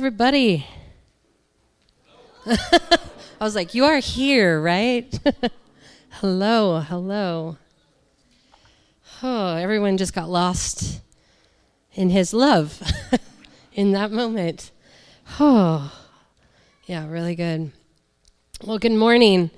Everybody. 0.00 0.66
I 2.46 2.98
was 3.38 3.54
like, 3.54 3.74
you 3.74 3.84
are 3.84 3.98
here, 3.98 4.58
right? 4.58 5.06
hello, 6.08 6.80
hello. 6.80 7.58
Oh, 9.22 9.56
everyone 9.56 9.98
just 9.98 10.14
got 10.14 10.30
lost 10.30 11.02
in 11.92 12.08
his 12.08 12.32
love 12.32 12.82
in 13.74 13.92
that 13.92 14.10
moment. 14.10 14.70
Oh, 15.38 15.92
yeah, 16.86 17.06
really 17.06 17.34
good. 17.34 17.70
Well, 18.64 18.78
good 18.78 18.92
morning. 18.92 19.50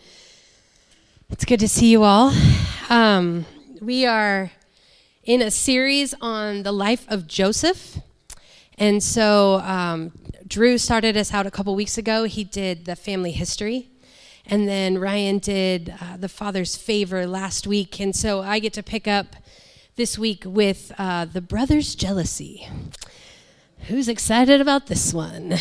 It's 1.31 1.45
good 1.45 1.61
to 1.61 1.69
see 1.69 1.93
you 1.93 2.03
all. 2.03 2.35
Um, 2.91 3.47
we 3.81 4.07
are 4.07 4.51
in 5.23 5.41
a 5.41 5.53
series 5.53 6.17
on 6.21 6.65
the 6.65 6.73
life 6.73 7.07
of 7.09 7.29
Joseph. 7.29 8.01
And 8.79 9.01
so 9.01 9.61
um, 9.61 10.11
Drew 10.53 10.77
started 10.77 11.17
us 11.17 11.33
out 11.33 11.47
a 11.47 11.51
couple 11.51 11.75
weeks 11.75 11.97
ago. 11.97 12.25
He 12.25 12.45
did 12.45 12.85
the 12.85 12.95
family 12.95 13.33
history. 13.33 13.89
And 14.45 14.69
then 14.69 14.99
Ryan 14.99 15.39
did 15.39 15.95
uh, 15.99 16.19
the 16.19 16.29
father's 16.29 16.77
favor 16.77 17.27
last 17.27 17.67
week. 17.67 17.99
And 17.99 18.15
so 18.15 18.43
I 18.43 18.59
get 18.59 18.75
to 18.75 18.83
pick 18.83 19.09
up 19.09 19.35
this 19.97 20.19
week 20.19 20.43
with 20.45 20.93
uh, 20.99 21.25
the 21.25 21.41
brother's 21.41 21.95
jealousy. 21.95 22.69
Who's 23.89 24.09
excited 24.09 24.61
about 24.61 24.89
this 24.89 25.15
one? 25.15 25.55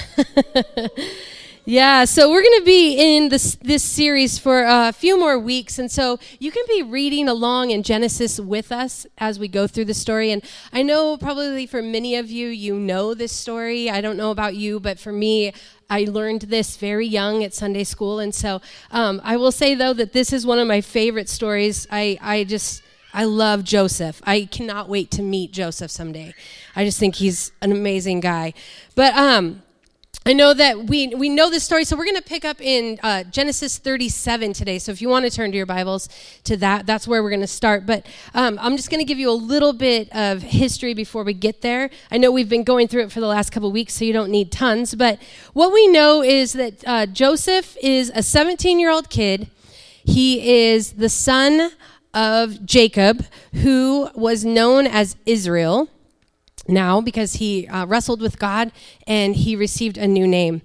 Yeah, 1.64 2.06
so 2.06 2.32
we're 2.32 2.42
going 2.42 2.60
to 2.60 2.66
be 2.66 2.96
in 3.18 3.30
this 3.30 3.54
this 3.62 3.84
series 3.84 4.40
for 4.40 4.64
a 4.64 4.92
few 4.92 5.20
more 5.20 5.38
weeks, 5.38 5.78
and 5.78 5.92
so 5.92 6.18
you 6.40 6.50
can 6.50 6.64
be 6.68 6.82
reading 6.82 7.28
along 7.28 7.70
in 7.70 7.84
Genesis 7.84 8.40
with 8.40 8.72
us 8.72 9.06
as 9.20 9.38
we 9.38 9.48
go 9.48 9.68
through 9.68 9.86
the 9.86 9.94
story. 9.94 10.32
And 10.32 10.44
I 10.74 10.82
know 10.82 11.18
probably 11.18 11.68
for 11.68 11.84
many 11.84 12.16
of 12.16 12.32
you, 12.32 12.48
you 12.48 12.80
know 12.80 13.14
this 13.14 13.32
story. 13.32 13.92
I 13.92 14.02
don't 14.02 14.18
know 14.18 14.32
about 14.32 14.56
you, 14.56 14.80
but 14.80 14.98
for 14.98 15.12
me, 15.12 15.54
I 15.88 16.06
learned 16.06 16.42
this 16.44 16.78
very 16.78 17.06
young 17.06 17.44
at 17.44 17.54
Sunday 17.54 17.84
school, 17.84 18.18
and 18.18 18.34
so 18.34 18.60
um, 18.90 19.22
I 19.24 19.38
will 19.38 19.52
say 19.52 19.76
though 19.76 19.94
that 19.94 20.14
this 20.14 20.34
is 20.34 20.48
one 20.48 20.58
of 20.58 20.68
my 20.68 20.82
favorite 20.82 21.30
stories. 21.30 21.86
I 21.92 22.18
I 22.22 22.44
just 22.44 22.82
I 23.14 23.26
love 23.26 23.64
Joseph. 23.64 24.20
I 24.26 24.46
cannot 24.46 24.90
wait 24.90 25.12
to 25.12 25.22
meet 25.22 25.52
Joseph 25.52 25.92
someday. 25.92 26.34
I 26.76 26.86
just 26.86 26.98
think 26.98 27.18
he's 27.18 27.52
an 27.62 27.72
amazing 27.72 28.20
guy, 28.20 28.56
but 28.96 29.14
um 29.16 29.62
I 30.24 30.34
know 30.34 30.54
that 30.54 30.84
we, 30.86 31.08
we 31.08 31.30
know 31.30 31.50
this 31.50 31.64
story, 31.64 31.84
so 31.84 31.98
we're 31.98 32.06
going 32.06 32.16
to 32.16 32.22
pick 32.22 32.46
up 32.46 32.62
in 32.62 33.00
uh, 33.02 33.24
Genesis 33.24 33.80
37 33.80 34.54
today. 34.54 34.78
So 34.78 34.92
if 34.92 35.02
you 35.02 35.10
want 35.10 35.26
to 35.26 35.32
turn 35.32 35.50
to 35.50 35.58
your 35.58 35.66
Bibles 35.66 36.10
to 36.44 36.56
that, 36.58 36.86
that's 36.86 37.08
where 37.08 37.24
we're 37.24 37.32
going 37.32 37.42
to 37.42 37.48
start. 37.48 37.88
But 37.88 38.06
um, 38.36 38.60
I'm 38.62 38.78
just 38.78 38.92
going 38.92 39.00
to 39.00 39.06
give 39.06 39.18
you 39.18 39.32
a 39.32 39.34
little 39.34 39.74
bit 39.74 40.16
of 40.16 40.44
history 40.44 40.94
before 40.94 41.24
we 41.24 41.34
get 41.34 41.62
there. 41.62 41.90
I 42.12 42.20
know 42.20 42.32
we've 42.32 42.48
been 42.48 42.64
going 42.64 42.88
through 42.88 43.06
it 43.06 43.12
for 43.12 43.20
the 43.20 43.26
last 43.26 43.50
couple 43.50 43.72
weeks, 43.72 43.96
so 43.96 44.06
you 44.06 44.14
don't 44.14 44.30
need 44.30 44.52
tons. 44.52 44.94
But 44.94 45.20
what 45.54 45.74
we 45.74 45.88
know 45.88 46.22
is 46.22 46.54
that 46.54 46.84
uh, 46.86 47.08
Joseph 47.08 47.76
is 47.82 48.12
a 48.14 48.22
17 48.22 48.80
year 48.80 48.92
old 48.92 49.10
kid. 49.10 49.50
He 50.04 50.68
is 50.68 50.94
the 50.94 51.10
son 51.10 51.72
of 52.14 52.64
Jacob, 52.64 53.26
who 53.54 54.12
was 54.14 54.46
known 54.46 54.86
as 54.86 55.16
Israel 55.26 55.90
now 56.68 57.02
because 57.02 57.34
he 57.34 57.68
uh, 57.68 57.86
wrestled 57.86 58.22
with 58.22 58.40
God 58.40 58.72
and 59.08 59.36
he 59.36 59.56
received 59.56 59.98
a 59.98 60.08
new 60.08 60.28
name. 60.28 60.62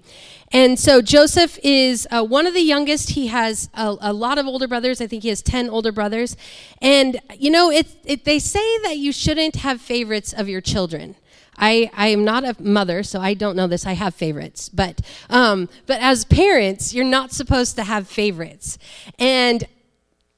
And 0.51 0.79
so 0.79 1.01
Joseph 1.01 1.59
is 1.61 2.07
uh, 2.09 2.23
one 2.23 2.47
of 2.47 2.53
the 2.53 2.61
youngest. 2.61 3.11
He 3.11 3.27
has 3.27 3.69
a, 3.73 3.95
a, 3.99 4.13
lot 4.13 4.37
of 4.37 4.45
older 4.45 4.67
brothers. 4.67 5.01
I 5.01 5.07
think 5.07 5.23
he 5.23 5.29
has 5.29 5.41
10 5.41 5.69
older 5.69 5.91
brothers. 5.91 6.37
And, 6.81 7.19
you 7.37 7.51
know, 7.51 7.69
it, 7.69 7.87
it, 8.05 8.23
they 8.23 8.39
say 8.39 8.77
that 8.83 8.97
you 8.97 9.11
shouldn't 9.11 9.57
have 9.57 9.81
favorites 9.81 10.31
of 10.31 10.47
your 10.47 10.61
children. 10.61 11.15
I, 11.57 11.89
I 11.93 12.09
am 12.09 12.23
not 12.23 12.45
a 12.45 12.55
mother, 12.61 13.03
so 13.03 13.19
I 13.19 13.33
don't 13.33 13.57
know 13.57 13.67
this. 13.67 13.85
I 13.85 13.93
have 13.93 14.15
favorites. 14.15 14.69
But, 14.69 15.01
um, 15.29 15.67
but 15.85 15.99
as 15.99 16.23
parents, 16.23 16.93
you're 16.93 17.03
not 17.03 17.33
supposed 17.33 17.75
to 17.75 17.83
have 17.83 18.07
favorites. 18.07 18.77
And 19.19 19.63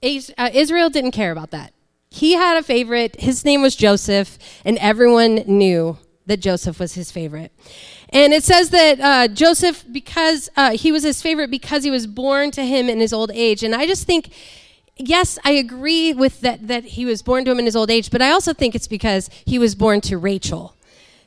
uh, 0.01 0.49
Israel 0.53 0.89
didn't 0.89 1.11
care 1.11 1.31
about 1.31 1.51
that 1.51 1.73
he 2.09 2.33
had 2.33 2.57
a 2.57 2.63
favorite. 2.63 3.19
His 3.19 3.45
name 3.45 3.61
was 3.61 3.75
Joseph, 3.75 4.37
and 4.65 4.77
everyone 4.79 5.35
knew 5.47 5.97
that 6.25 6.37
Joseph 6.37 6.79
was 6.79 6.93
his 6.93 7.11
favorite. 7.11 7.51
And 8.09 8.33
it 8.33 8.43
says 8.43 8.69
that 8.71 8.99
uh, 8.99 9.27
Joseph, 9.27 9.83
because 9.91 10.49
uh, 10.55 10.71
he 10.71 10.91
was 10.91 11.03
his 11.03 11.21
favorite 11.21 11.51
because 11.51 11.83
he 11.83 11.91
was 11.91 12.07
born 12.07 12.51
to 12.51 12.63
him 12.63 12.89
in 12.89 12.99
his 12.99 13.13
old 13.13 13.31
age. 13.33 13.63
And 13.63 13.75
I 13.75 13.85
just 13.85 14.05
think, 14.05 14.31
yes, 14.95 15.37
I 15.43 15.51
agree 15.51 16.13
with 16.13 16.41
that, 16.41 16.67
that 16.67 16.83
he 16.83 17.05
was 17.05 17.21
born 17.21 17.45
to 17.45 17.51
him 17.51 17.59
in 17.59 17.65
his 17.65 17.75
old 17.75 17.91
age, 17.91 18.09
but 18.09 18.21
I 18.21 18.31
also 18.31 18.53
think 18.53 18.75
it's 18.75 18.87
because 18.87 19.29
he 19.45 19.59
was 19.59 19.75
born 19.75 20.01
to 20.01 20.17
Rachel. 20.17 20.75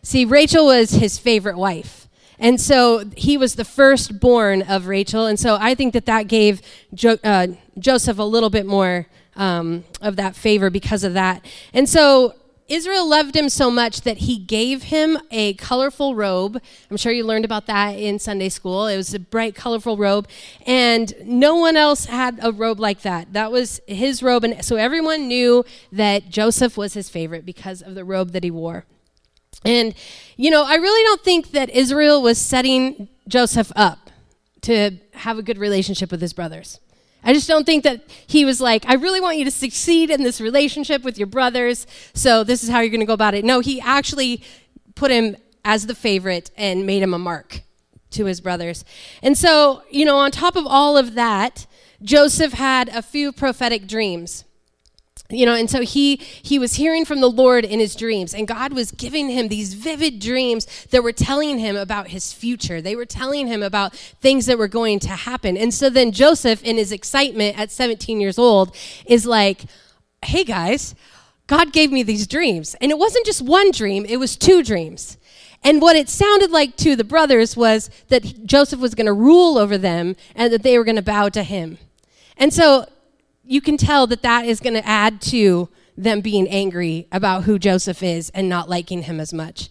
See, 0.03 0.25
Rachel 0.25 0.67
was 0.67 0.91
his 0.93 1.19
favorite 1.19 1.57
wife. 1.57 2.09
And 2.39 2.61
so 2.61 3.05
he 3.17 3.37
was 3.37 3.55
the 3.55 3.65
firstborn 3.65 4.63
of 4.63 4.89
Rachel. 4.89 5.27
And 5.27 5.39
so 5.39 5.57
I 5.61 5.77
think 5.77 5.93
that 5.95 6.07
that 6.07 6.27
gave 6.27 6.61
jo- 6.93 7.19
uh, 7.23 7.49
Joseph 7.79 8.19
a 8.19 8.25
little 8.25 8.51
bit 8.51 8.67
more 8.67 9.07
um, 9.37 9.85
of 10.01 10.17
that 10.17 10.37
favor 10.37 10.71
because 10.71 11.05
of 11.05 11.15
that. 11.15 11.45
And 11.73 11.89
so 11.89 12.35
Israel 12.69 13.07
loved 13.07 13.37
him 13.37 13.49
so 13.49 13.71
much 13.71 14.01
that 14.03 14.19
he 14.19 14.39
gave 14.39 14.85
him 14.85 15.19
a 15.31 15.55
colorful 15.55 16.15
robe. 16.15 16.61
I'm 16.91 16.97
sure 16.97 17.13
you 17.13 17.25
learned 17.25 17.45
about 17.45 17.67
that 17.67 17.99
in 17.99 18.19
Sunday 18.19 18.49
school. 18.49 18.87
It 18.87 18.97
was 18.97 19.13
a 19.13 19.19
bright, 19.19 19.55
colorful 19.55 19.97
robe. 19.97 20.29
And 20.65 21.13
no 21.25 21.55
one 21.55 21.77
else 21.77 22.07
had 22.07 22.39
a 22.43 22.51
robe 22.51 22.81
like 22.81 23.03
that. 23.03 23.33
That 23.35 23.53
was 23.53 23.81
his 23.87 24.23
robe. 24.23 24.45
And 24.45 24.65
so 24.65 24.77
everyone 24.77 25.29
knew 25.29 25.65
that 25.91 26.31
Joseph 26.31 26.79
was 26.79 26.95
his 26.95 27.11
favorite 27.11 27.45
because 27.45 27.83
of 27.83 27.95
the 27.95 28.05
robe 28.05 28.31
that 28.31 28.43
he 28.43 28.51
wore. 28.51 28.87
And, 29.65 29.95
you 30.37 30.51
know, 30.51 30.65
I 30.65 30.77
really 30.77 31.03
don't 31.05 31.23
think 31.23 31.51
that 31.51 31.69
Israel 31.71 32.23
was 32.23 32.39
setting 32.39 33.09
Joseph 33.29 33.71
up 33.77 34.11
to 34.63 34.93
have 35.13 35.37
a 35.37 35.43
good 35.43 35.59
relationship 35.59 36.11
with 36.11 36.21
his 36.21 36.33
brothers. 36.33 36.81
I 37.25 37.33
just 37.33 37.49
don't 37.49 37.65
think 37.65 37.85
that 37.85 38.03
he 38.27 38.45
was 38.45 38.61
like, 38.61 38.85
I 38.89 38.95
really 38.95 39.21
want 39.21 39.39
you 39.39 39.45
to 39.45 39.51
succeed 39.51 40.11
in 40.11 40.23
this 40.23 40.41
relationship 40.41 41.05
with 41.05 41.19
your 41.19 41.27
brothers, 41.27 41.87
so 42.15 42.45
this 42.45 42.63
is 42.63 42.69
how 42.69 42.81
you're 42.81 42.91
going 42.91 43.01
to 43.01 43.07
go 43.07 43.13
about 43.13 43.35
it. 43.35 43.45
No, 43.45 43.61
he 43.61 43.81
actually 43.81 44.43
put 44.95 45.11
him 45.11 45.37
as 45.65 45.87
the 45.87 45.95
favorite 45.95 46.51
and 46.57 46.87
made 46.87 47.03
him 47.03 47.15
a 47.15 47.19
mark 47.19 47.63
to 48.11 48.27
his 48.27 48.41
brothers. 48.41 48.85
And 49.23 49.39
so, 49.39 49.83
you 49.91 50.05
know, 50.05 50.19
on 50.19 50.31
top 50.31 50.57
of 50.57 50.67
all 50.67 50.97
of 50.97 51.15
that, 51.15 51.67
Joseph 52.03 52.55
had 52.55 52.89
a 52.89 53.03
few 53.03 53.33
prophetic 53.33 53.87
dreams 53.87 54.45
you 55.33 55.47
know 55.47 55.55
and 55.55 55.71
so 55.71 55.83
he 55.83 56.17
he 56.17 56.59
was 56.59 56.75
hearing 56.75 57.05
from 57.05 57.21
the 57.21 57.31
lord 57.31 57.65
in 57.65 57.81
his 57.81 57.97
dreams 57.97 58.35
and 58.35 58.47
god 58.47 58.73
was 58.73 58.91
giving 58.93 59.29
him 59.31 59.49
these 59.49 59.75
vivid 59.75 60.21
dreams 60.21 60.67
that 60.91 61.03
were 61.03 61.13
telling 61.13 61.59
him 61.59 61.77
about 61.77 62.09
his 62.09 62.33
future. 62.33 62.81
They 62.81 62.97
were 62.97 63.07
telling 63.07 63.47
him 63.47 63.63
about 63.63 63.95
things 63.95 64.47
that 64.47 64.59
were 64.59 64.69
going 64.69 64.99
to 65.01 65.09
happen. 65.09 65.57
And 65.57 65.73
so 65.73 65.91
then 65.91 66.13
joseph 66.13 66.63
in 66.63 66.77
his 66.77 66.93
excitement 66.93 67.59
at 67.59 67.71
17 67.71 68.21
years 68.21 68.39
old 68.39 68.75
is 69.07 69.27
like 69.27 69.63
hey 70.25 70.45
guys 70.45 70.95
god 71.47 71.73
gave 71.73 71.91
me 71.91 72.03
these 72.03 72.27
dreams. 72.27 72.77
And 72.81 72.91
it 72.91 72.99
wasn't 72.99 73.27
just 73.27 73.43
one 73.43 73.71
dream 73.71 74.05
it 74.07 74.19
was 74.19 74.37
two 74.37 74.63
dreams. 74.63 75.17
And 75.65 75.81
what 75.81 75.95
it 75.95 76.09
sounded 76.09 76.51
like 76.51 76.77
to 76.79 76.97
the 76.97 77.05
brothers 77.05 77.57
was 77.57 77.91
that 78.09 78.47
joseph 78.47 78.81
was 78.81 78.95
going 78.95 79.07
to 79.07 79.13
rule 79.13 79.59
over 79.59 79.79
them 79.79 80.17
and 80.35 80.53
that 80.53 80.63
they 80.63 80.77
were 80.79 80.85
going 80.85 80.97
to 80.97 81.03
bow 81.03 81.29
to 81.31 81.43
him. 81.43 81.79
And 82.37 82.53
so 82.53 82.87
you 83.45 83.61
can 83.61 83.77
tell 83.77 84.07
that 84.07 84.23
that 84.23 84.47
is 84.47 84.61
going 84.61 84.75
to 84.75 84.87
add 84.87 85.21
to 85.21 85.69
them 85.97 86.21
being 86.21 86.49
angry 86.49 87.07
about 87.13 87.45
who 87.45 87.59
Joseph 87.59 88.03
is 88.03 88.31
and 88.31 88.49
not 88.49 88.69
liking 88.69 89.03
him 89.03 89.21
as 89.21 89.33
much. 89.33 89.69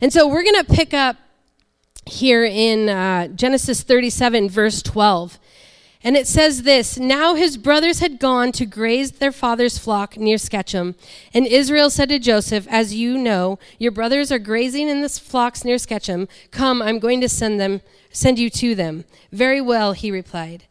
And 0.00 0.12
so 0.12 0.28
we're 0.28 0.44
going 0.44 0.64
to 0.64 0.72
pick 0.72 0.94
up 0.94 1.16
here 2.06 2.44
in 2.44 2.88
uh, 2.88 3.28
Genesis 3.28 3.82
37, 3.82 4.50
verse 4.50 4.82
12. 4.82 5.38
And 6.06 6.18
it 6.18 6.26
says 6.26 6.62
this 6.62 6.98
Now 6.98 7.34
his 7.34 7.56
brothers 7.56 8.00
had 8.00 8.20
gone 8.20 8.52
to 8.52 8.66
graze 8.66 9.12
their 9.12 9.32
father's 9.32 9.78
flock 9.78 10.18
near 10.18 10.36
Shechem. 10.36 10.94
And 11.32 11.46
Israel 11.46 11.88
said 11.88 12.10
to 12.10 12.18
Joseph, 12.18 12.68
As 12.68 12.94
you 12.94 13.16
know, 13.16 13.58
your 13.78 13.90
brothers 13.90 14.30
are 14.30 14.38
grazing 14.38 14.90
in 14.90 15.00
the 15.00 15.08
flocks 15.08 15.64
near 15.64 15.78
Shechem. 15.78 16.28
Come, 16.50 16.82
I'm 16.82 16.98
going 16.98 17.22
to 17.22 17.28
send 17.28 17.58
them, 17.58 17.80
send 18.10 18.38
you 18.38 18.50
to 18.50 18.74
them. 18.74 19.06
Very 19.32 19.62
well, 19.62 19.92
he 19.92 20.10
replied. 20.10 20.64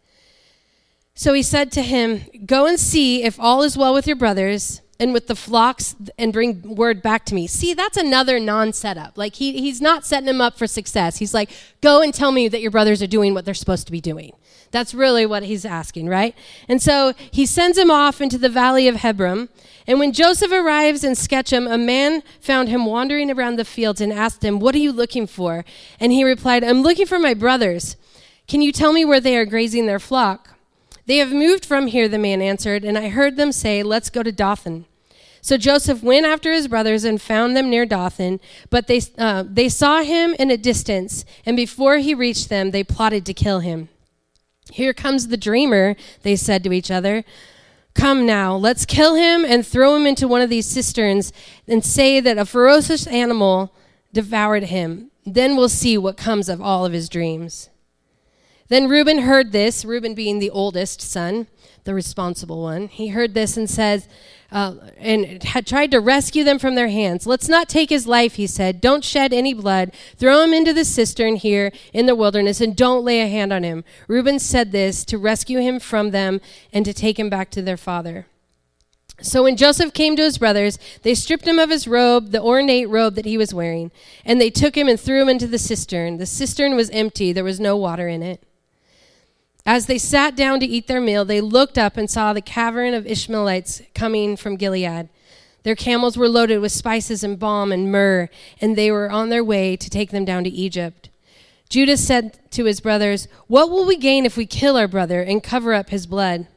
So 1.15 1.33
he 1.33 1.43
said 1.43 1.71
to 1.73 1.81
him, 1.83 2.25
Go 2.45 2.65
and 2.65 2.79
see 2.79 3.23
if 3.23 3.39
all 3.39 3.61
is 3.61 3.77
well 3.77 3.93
with 3.93 4.07
your 4.07 4.15
brothers 4.15 4.81
and 4.99 5.13
with 5.13 5.27
the 5.27 5.35
flocks 5.35 5.95
and 6.17 6.33
bring 6.33 6.75
word 6.75 7.01
back 7.01 7.25
to 7.25 7.35
me. 7.35 7.45
See, 7.45 7.73
that's 7.73 7.97
another 7.97 8.39
non 8.39 8.73
setup. 8.73 9.17
Like, 9.17 9.35
he, 9.35 9.59
he's 9.61 9.79
not 9.79 10.05
setting 10.05 10.29
him 10.29 10.41
up 10.41 10.57
for 10.57 10.65
success. 10.65 11.17
He's 11.17 11.33
like, 11.33 11.51
Go 11.81 12.01
and 12.01 12.13
tell 12.13 12.31
me 12.31 12.47
that 12.47 12.61
your 12.61 12.71
brothers 12.71 13.03
are 13.03 13.07
doing 13.07 13.33
what 13.33 13.45
they're 13.45 13.53
supposed 13.53 13.85
to 13.85 13.91
be 13.91 14.01
doing. 14.01 14.33
That's 14.71 14.95
really 14.95 15.27
what 15.27 15.43
he's 15.43 15.65
asking, 15.65 16.09
right? 16.09 16.35
And 16.67 16.81
so 16.81 17.13
he 17.29 17.45
sends 17.45 17.77
him 17.77 17.91
off 17.91 18.19
into 18.19 18.39
the 18.39 18.49
valley 18.49 18.87
of 18.87 18.95
Hebron. 18.95 19.49
And 19.85 19.99
when 19.99 20.13
Joseph 20.13 20.51
arrives 20.51 21.03
in 21.03 21.13
Shechem, 21.13 21.67
a 21.67 21.77
man 21.77 22.23
found 22.39 22.69
him 22.69 22.85
wandering 22.85 23.29
around 23.29 23.57
the 23.57 23.65
fields 23.65 24.01
and 24.01 24.11
asked 24.11 24.43
him, 24.43 24.59
What 24.59 24.73
are 24.73 24.79
you 24.79 24.91
looking 24.91 25.27
for? 25.27 25.63
And 25.99 26.11
he 26.11 26.23
replied, 26.23 26.63
I'm 26.63 26.81
looking 26.81 27.05
for 27.05 27.19
my 27.19 27.35
brothers. 27.35 27.97
Can 28.47 28.63
you 28.63 28.71
tell 28.71 28.91
me 28.91 29.05
where 29.05 29.21
they 29.21 29.37
are 29.37 29.45
grazing 29.45 29.85
their 29.85 29.99
flock? 29.99 30.52
They 31.05 31.17
have 31.17 31.31
moved 31.31 31.65
from 31.65 31.87
here, 31.87 32.07
the 32.07 32.17
man 32.17 32.41
answered, 32.41 32.83
and 32.83 32.97
I 32.97 33.09
heard 33.09 33.35
them 33.35 33.51
say, 33.51 33.83
Let's 33.83 34.09
go 34.09 34.23
to 34.23 34.31
Dothan. 34.31 34.85
So 35.41 35.57
Joseph 35.57 36.01
went 36.01 36.25
after 36.25 36.53
his 36.53 36.69
brothers 36.69 37.03
and 37.03 37.21
found 37.21 37.57
them 37.57 37.69
near 37.69 37.85
Dothan, 37.85 38.39
but 38.69 38.87
they, 38.87 39.01
uh, 39.17 39.43
they 39.45 39.67
saw 39.67 40.01
him 40.01 40.33
in 40.39 40.49
a 40.49 40.55
distance, 40.55 41.25
and 41.45 41.57
before 41.57 41.97
he 41.97 42.13
reached 42.13 42.47
them, 42.47 42.71
they 42.71 42.83
plotted 42.83 43.25
to 43.25 43.33
kill 43.33 43.59
him. 43.59 43.89
Here 44.71 44.93
comes 44.93 45.27
the 45.27 45.35
dreamer, 45.35 45.97
they 46.21 46.37
said 46.37 46.63
to 46.63 46.71
each 46.71 46.89
other. 46.89 47.25
Come 47.93 48.25
now, 48.25 48.55
let's 48.55 48.85
kill 48.85 49.15
him 49.15 49.43
and 49.43 49.67
throw 49.67 49.97
him 49.97 50.07
into 50.07 50.29
one 50.29 50.41
of 50.41 50.49
these 50.49 50.65
cisterns 50.65 51.33
and 51.67 51.83
say 51.83 52.21
that 52.21 52.37
a 52.37 52.45
ferocious 52.45 53.05
animal 53.07 53.73
devoured 54.13 54.63
him. 54.63 55.11
Then 55.25 55.57
we'll 55.57 55.67
see 55.67 55.97
what 55.97 56.15
comes 56.15 56.47
of 56.47 56.61
all 56.61 56.85
of 56.85 56.93
his 56.93 57.09
dreams. 57.09 57.69
Then 58.69 58.87
Reuben 58.87 59.19
heard 59.19 59.51
this, 59.51 59.83
Reuben 59.83 60.15
being 60.15 60.39
the 60.39 60.49
oldest 60.49 61.01
son, 61.01 61.47
the 61.83 61.93
responsible 61.93 62.61
one. 62.61 62.87
He 62.87 63.09
heard 63.09 63.33
this 63.33 63.57
and 63.57 63.69
said, 63.69 64.07
uh, 64.51 64.75
and 64.97 65.43
had 65.43 65.65
tried 65.65 65.91
to 65.91 65.99
rescue 65.99 66.43
them 66.43 66.59
from 66.59 66.75
their 66.75 66.87
hands. 66.87 67.25
Let's 67.25 67.49
not 67.49 67.67
take 67.67 67.89
his 67.89 68.07
life, 68.07 68.35
he 68.35 68.47
said. 68.47 68.79
Don't 68.79 69.03
shed 69.03 69.33
any 69.33 69.53
blood. 69.53 69.91
Throw 70.15 70.41
him 70.43 70.53
into 70.53 70.73
the 70.73 70.85
cistern 70.85 71.35
here 71.35 71.71
in 71.91 72.05
the 72.05 72.15
wilderness 72.15 72.61
and 72.61 72.75
don't 72.75 73.03
lay 73.03 73.19
a 73.19 73.27
hand 73.27 73.51
on 73.51 73.63
him. 73.63 73.83
Reuben 74.07 74.39
said 74.39 74.71
this 74.71 75.03
to 75.05 75.17
rescue 75.17 75.59
him 75.59 75.79
from 75.79 76.11
them 76.11 76.39
and 76.71 76.85
to 76.85 76.93
take 76.93 77.19
him 77.19 77.29
back 77.29 77.49
to 77.51 77.61
their 77.61 77.77
father. 77.77 78.27
So 79.21 79.43
when 79.43 79.57
Joseph 79.57 79.93
came 79.93 80.15
to 80.15 80.23
his 80.23 80.37
brothers, 80.37 80.77
they 81.01 81.15
stripped 81.15 81.47
him 81.47 81.59
of 81.59 81.69
his 81.69 81.87
robe, 81.87 82.31
the 82.31 82.41
ornate 82.41 82.89
robe 82.89 83.15
that 83.15 83.25
he 83.25 83.37
was 83.37 83.53
wearing, 83.53 83.91
and 84.25 84.39
they 84.39 84.49
took 84.49 84.75
him 84.75 84.87
and 84.87 84.99
threw 84.99 85.21
him 85.21 85.29
into 85.29 85.47
the 85.47 85.59
cistern. 85.59 86.17
The 86.17 86.25
cistern 86.25 86.75
was 86.75 86.89
empty, 86.89 87.31
there 87.31 87.43
was 87.43 87.59
no 87.59 87.77
water 87.77 88.07
in 88.07 88.21
it. 88.23 88.43
As 89.65 89.85
they 89.85 89.97
sat 89.97 90.35
down 90.35 90.59
to 90.59 90.65
eat 90.65 90.87
their 90.87 90.99
meal, 90.99 91.23
they 91.23 91.39
looked 91.39 91.77
up 91.77 91.95
and 91.95 92.09
saw 92.09 92.33
the 92.33 92.41
caravan 92.41 92.93
of 92.93 93.07
Ishmaelites 93.07 93.81
coming 93.95 94.35
from 94.35 94.57
Gilead. 94.57 95.07
Their 95.63 95.75
camels 95.75 96.17
were 96.17 96.27
loaded 96.27 96.59
with 96.59 96.73
spices 96.73 97.23
and 97.23 97.39
balm 97.39 97.71
and 97.71 97.89
myrrh, 97.89 98.29
and 98.59 98.75
they 98.75 98.91
were 98.91 99.09
on 99.09 99.29
their 99.29 99.43
way 99.43 99.77
to 99.77 99.89
take 99.89 100.11
them 100.11 100.25
down 100.25 100.43
to 100.43 100.49
Egypt. 100.49 101.09
Judah 101.69 101.95
said 101.95 102.37
to 102.51 102.65
his 102.65 102.81
brothers, 102.81 103.29
What 103.47 103.69
will 103.69 103.85
we 103.85 103.95
gain 103.95 104.25
if 104.25 104.35
we 104.35 104.45
kill 104.45 104.75
our 104.75 104.87
brother 104.87 105.21
and 105.21 105.41
cover 105.41 105.73
up 105.73 105.89
his 105.89 106.05
blood? 106.05 106.47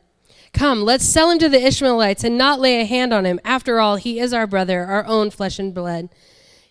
Come, 0.53 0.83
let's 0.83 1.05
sell 1.05 1.31
him 1.31 1.39
to 1.39 1.49
the 1.49 1.65
Ishmaelites 1.65 2.25
and 2.25 2.37
not 2.37 2.61
lay 2.61 2.81
a 2.81 2.85
hand 2.85 3.13
on 3.13 3.25
him. 3.25 3.39
After 3.45 3.79
all, 3.79 3.97
he 3.97 4.19
is 4.19 4.33
our 4.33 4.47
brother, 4.47 4.85
our 4.85 5.07
own 5.07 5.31
flesh 5.31 5.59
and 5.61 5.73
blood. 5.73 6.09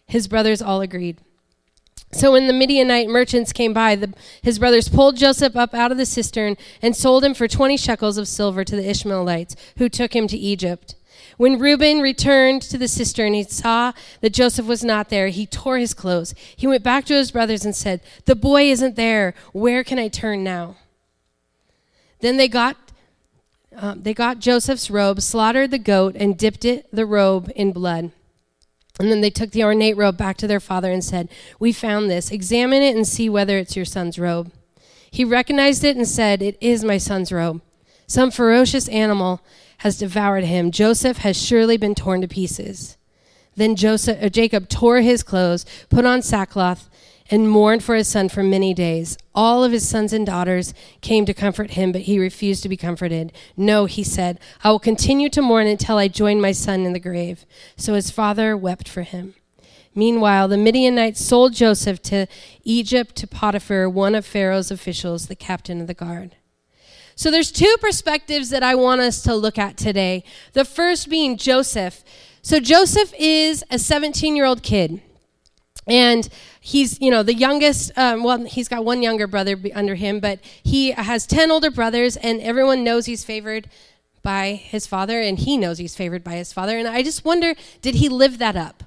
His 0.06 0.28
brothers 0.28 0.62
all 0.62 0.82
agreed. 0.82 1.20
So 2.12 2.32
when 2.32 2.48
the 2.48 2.54
Midianite 2.54 3.10
merchants 3.10 3.52
came 3.52 3.74
by, 3.74 3.96
the, 3.96 4.14
his 4.42 4.60
brothers 4.60 4.88
pulled 4.88 5.18
Joseph 5.18 5.56
up 5.56 5.74
out 5.74 5.92
of 5.92 5.98
the 5.98 6.06
cistern 6.06 6.56
and 6.82 6.96
sold 6.96 7.26
him 7.26 7.34
for 7.34 7.48
20 7.48 7.76
shekels 7.76 8.18
of 8.18 8.28
silver 8.28 8.64
to 8.64 8.76
the 8.76 8.90
Ishmaelites, 8.90 9.56
who 9.78 9.90
took 9.90 10.16
him 10.16 10.28
to 10.28 10.38
Egypt. 10.38 10.96
When 11.38 11.60
Reuben 11.60 12.00
returned 12.00 12.62
to 12.64 12.78
the 12.78 12.88
cistern, 12.88 13.34
he 13.34 13.44
saw 13.44 13.92
that 14.22 14.34
Joseph 14.34 14.66
was 14.66 14.84
not 14.84 15.10
there. 15.10 15.28
He 15.28 15.46
tore 15.46 15.78
his 15.78 15.94
clothes. 15.94 16.34
He 16.56 16.68
went 16.68 16.84
back 16.84 17.06
to 17.06 17.14
his 17.14 17.32
brothers 17.32 17.66
and 17.66 17.76
said, 17.76 18.02
The 18.26 18.36
boy 18.36 18.70
isn't 18.70 18.96
there. 18.96 19.34
Where 19.52 19.84
can 19.84 20.00
I 20.00 20.08
turn 20.08 20.44
now? 20.44 20.78
Then 22.22 22.38
they 22.38 22.48
got, 22.48 22.78
uh, 23.76 23.96
they 23.98 24.14
got 24.14 24.40
Joseph's 24.40 24.90
robe, 24.90 25.22
slaughtered 25.22 25.72
the 25.72 25.78
goat, 25.78 26.16
and 26.18 26.38
dipped 26.38 26.64
it, 26.64 26.88
the 26.92 27.06
robe 27.06 27.52
in 27.56 27.74
blood. 27.74 28.12
And 29.00 29.12
then 29.12 29.22
they 29.22 29.30
took 29.30 29.52
the 29.52 29.64
ornate 29.64 29.98
robe 29.98 30.18
back 30.18 30.38
to 30.38 30.48
their 30.48 30.60
father 30.60 30.92
and 30.92 31.04
said, 31.04 31.30
We 31.60 31.74
found 31.74 32.10
this. 32.10 32.32
Examine 32.32 32.82
it 32.82 32.96
and 32.96 33.08
see 33.08 33.30
whether 33.30 33.58
it's 33.58 33.76
your 33.76 33.86
son's 33.86 34.18
robe. 34.18 34.52
He 35.12 35.26
recognized 35.26 35.84
it 35.84 35.98
and 35.98 36.08
said, 36.08 36.42
It 36.42 36.58
is 36.62 36.84
my 36.84 36.98
son's 36.98 37.32
robe. 37.32 37.62
Some 38.08 38.32
ferocious 38.32 38.88
animal 38.90 39.42
has 39.80 39.98
devoured 39.98 40.44
him. 40.44 40.72
Joseph 40.72 41.18
has 41.20 41.42
surely 41.42 41.78
been 41.78 41.96
torn 41.96 42.22
to 42.22 42.28
pieces. 42.28 42.98
Then 43.56 43.76
Joseph, 43.76 44.22
uh, 44.22 44.30
Jacob 44.30 44.70
tore 44.70 45.02
his 45.02 45.24
clothes, 45.24 45.66
put 45.90 46.06
on 46.06 46.22
sackcloth, 46.22 46.90
and 47.30 47.50
mourned 47.50 47.84
for 47.84 47.96
his 47.96 48.08
son 48.08 48.30
for 48.30 48.44
many 48.44 48.74
days. 48.74 49.18
All 49.34 49.64
of 49.64 49.72
his 49.72 49.88
sons 49.88 50.14
and 50.14 50.26
daughters 50.26 50.74
came 51.02 51.26
to 51.26 51.34
comfort 51.34 51.72
him, 51.72 51.92
but 51.92 52.02
he 52.02 52.20
refused 52.20 52.64
to 52.64 52.70
be 52.70 52.78
comforted. 52.78 53.34
No, 53.58 53.86
he 53.86 54.04
said, 54.04 54.40
I 54.64 54.70
will 54.72 54.80
continue 54.80 55.30
to 55.30 55.42
mourn 55.42 55.68
until 55.68 55.98
I 55.98 56.08
join 56.08 56.40
my 56.40 56.52
son 56.52 56.86
in 56.86 56.94
the 56.94 57.00
grave. 57.00 57.46
So 57.78 57.94
his 57.96 58.12
father 58.12 58.56
wept 58.56 58.88
for 58.88 59.02
him. 59.02 59.34
Meanwhile, 59.96 60.50
the 60.50 60.58
Midianites 60.58 61.24
sold 61.24 61.54
Joseph 61.54 62.02
to 62.04 62.28
Egypt 62.64 63.16
to 63.16 63.28
Potiphar, 63.28 63.90
one 63.90 64.14
of 64.14 64.26
Pharaoh's 64.26 64.70
officials, 64.70 65.28
the 65.28 65.36
captain 65.36 65.80
of 65.80 65.88
the 65.88 65.94
guard. 65.94 66.36
So 67.16 67.32
there's 67.32 67.52
two 67.52 67.74
perspectives 67.80 68.50
that 68.50 68.62
I 68.62 68.76
want 68.76 69.00
us 69.00 69.22
to 69.24 69.34
look 69.34 69.58
at 69.58 69.78
today. 69.78 70.26
The 70.52 70.66
first 70.66 71.10
being 71.10 71.38
Joseph. 71.38 72.04
So 72.42 72.60
Joseph 72.60 73.14
is 73.18 73.64
a 73.72 73.80
17 73.80 74.36
year 74.36 74.46
old 74.46 74.64
kid. 74.64 75.02
And 75.88 76.28
he's, 76.66 77.00
you 77.00 77.12
know, 77.12 77.22
the 77.22 77.34
youngest. 77.34 77.92
Um, 77.96 78.24
well, 78.24 78.44
he's 78.44 78.68
got 78.68 78.84
one 78.84 79.04
younger 79.04 79.28
brother 79.28 79.56
under 79.76 79.94
him, 79.94 80.20
but 80.20 80.40
he 80.64 80.92
has 80.92 81.28
10 81.28 81.52
older 81.52 81.70
brothers, 81.70 82.18
and 82.18 82.42
everyone 82.42 82.84
knows 82.84 83.06
he's 83.06 83.24
favored 83.24 83.70
by 84.24 84.54
his 84.54 84.88
father, 84.88 85.22
and 85.22 85.38
he 85.38 85.58
knows 85.58 85.78
he's 85.78 85.96
favored 85.96 86.24
by 86.24 86.34
his 86.34 86.52
father. 86.52 86.78
And 86.78 86.88
I 86.88 87.04
just 87.04 87.24
wonder 87.24 87.54
did 87.82 87.96
he 87.96 88.10
live 88.10 88.40
that 88.40 88.56
up? 88.56 88.84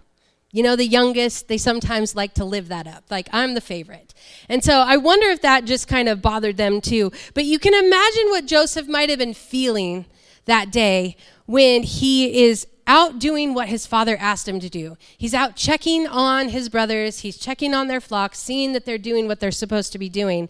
You 0.50 0.62
know, 0.62 0.74
the 0.74 0.86
youngest, 0.86 1.46
they 1.46 1.58
sometimes 1.58 2.16
like 2.16 2.34
to 2.34 2.44
live 2.44 2.68
that 2.68 2.86
up. 2.88 3.04
Like, 3.10 3.28
I'm 3.32 3.54
the 3.54 3.60
favorite. 3.60 4.12
And 4.48 4.64
so 4.64 4.80
I 4.80 4.96
wonder 4.96 5.28
if 5.28 5.42
that 5.42 5.64
just 5.64 5.86
kind 5.86 6.08
of 6.08 6.22
bothered 6.22 6.56
them 6.56 6.80
too. 6.80 7.12
But 7.34 7.44
you 7.44 7.58
can 7.58 7.74
imagine 7.74 8.30
what 8.30 8.46
Joseph 8.46 8.88
might 8.88 9.10
have 9.10 9.18
been 9.18 9.34
feeling 9.34 10.06
that 10.46 10.72
day 10.72 11.16
when 11.44 11.82
he 11.82 12.46
is 12.46 12.66
out 12.88 13.18
doing 13.20 13.54
what 13.54 13.68
his 13.68 13.86
father 13.86 14.16
asked 14.18 14.48
him 14.48 14.58
to 14.58 14.68
do. 14.68 14.96
He's 15.16 15.34
out 15.34 15.54
checking 15.54 16.08
on 16.08 16.48
his 16.48 16.68
brothers, 16.68 17.20
he's 17.20 17.36
checking 17.36 17.74
on 17.74 17.86
their 17.86 18.00
flocks, 18.00 18.40
seeing 18.40 18.72
that 18.72 18.86
they're 18.86 18.98
doing 18.98 19.28
what 19.28 19.38
they're 19.38 19.52
supposed 19.52 19.92
to 19.92 19.98
be 19.98 20.08
doing. 20.08 20.48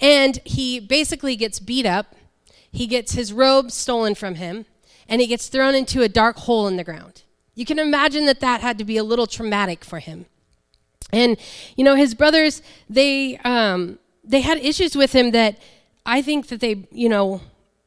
And 0.00 0.38
he 0.44 0.78
basically 0.78 1.34
gets 1.34 1.58
beat 1.58 1.86
up, 1.86 2.14
he 2.70 2.86
gets 2.86 3.12
his 3.14 3.32
robe 3.32 3.72
stolen 3.72 4.14
from 4.14 4.36
him, 4.36 4.66
and 5.08 5.20
he 5.20 5.26
gets 5.26 5.48
thrown 5.48 5.74
into 5.74 6.02
a 6.02 6.08
dark 6.08 6.36
hole 6.36 6.68
in 6.68 6.76
the 6.76 6.84
ground. 6.84 7.22
You 7.54 7.64
can 7.64 7.78
imagine 7.78 8.26
that 8.26 8.40
that 8.40 8.60
had 8.60 8.78
to 8.78 8.84
be 8.84 8.98
a 8.98 9.02
little 9.02 9.26
traumatic 9.26 9.84
for 9.84 9.98
him. 9.98 10.26
And, 11.12 11.38
you 11.74 11.84
know, 11.84 11.94
his 11.94 12.14
brothers, 12.14 12.62
they, 12.88 13.38
um, 13.38 13.98
they 14.22 14.42
had 14.42 14.58
issues 14.58 14.94
with 14.94 15.12
him 15.12 15.30
that 15.30 15.58
I 16.04 16.22
think 16.22 16.48
that 16.48 16.60
they, 16.60 16.86
you 16.92 17.08
know, 17.08 17.40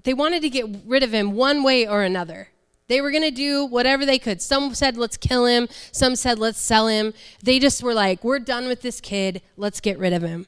they 0.03 0.13
wanted 0.13 0.41
to 0.41 0.49
get 0.49 0.65
rid 0.85 1.03
of 1.03 1.13
him 1.13 1.33
one 1.33 1.63
way 1.63 1.87
or 1.87 2.01
another. 2.01 2.49
They 2.91 2.99
were 2.99 3.09
going 3.09 3.23
to 3.23 3.31
do 3.31 3.63
whatever 3.63 4.05
they 4.05 4.19
could. 4.19 4.41
Some 4.41 4.75
said, 4.75 4.97
let's 4.97 5.15
kill 5.15 5.45
him. 5.45 5.69
Some 5.93 6.17
said, 6.17 6.37
let's 6.37 6.59
sell 6.59 6.87
him. 6.87 7.13
They 7.41 7.57
just 7.57 7.81
were 7.81 7.93
like, 7.93 8.21
we're 8.21 8.37
done 8.37 8.67
with 8.67 8.81
this 8.81 8.99
kid. 8.99 9.41
Let's 9.55 9.79
get 9.79 9.97
rid 9.97 10.11
of 10.11 10.23
him. 10.23 10.45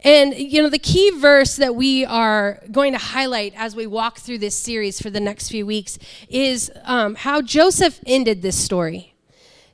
And, 0.00 0.34
you 0.34 0.62
know, 0.62 0.70
the 0.70 0.78
key 0.78 1.10
verse 1.10 1.56
that 1.56 1.74
we 1.74 2.06
are 2.06 2.62
going 2.72 2.92
to 2.92 2.98
highlight 2.98 3.52
as 3.58 3.76
we 3.76 3.86
walk 3.86 4.20
through 4.20 4.38
this 4.38 4.56
series 4.56 5.02
for 5.02 5.10
the 5.10 5.20
next 5.20 5.50
few 5.50 5.66
weeks 5.66 5.98
is 6.30 6.72
um, 6.84 7.14
how 7.14 7.42
Joseph 7.42 8.00
ended 8.06 8.40
this 8.40 8.56
story. 8.56 9.14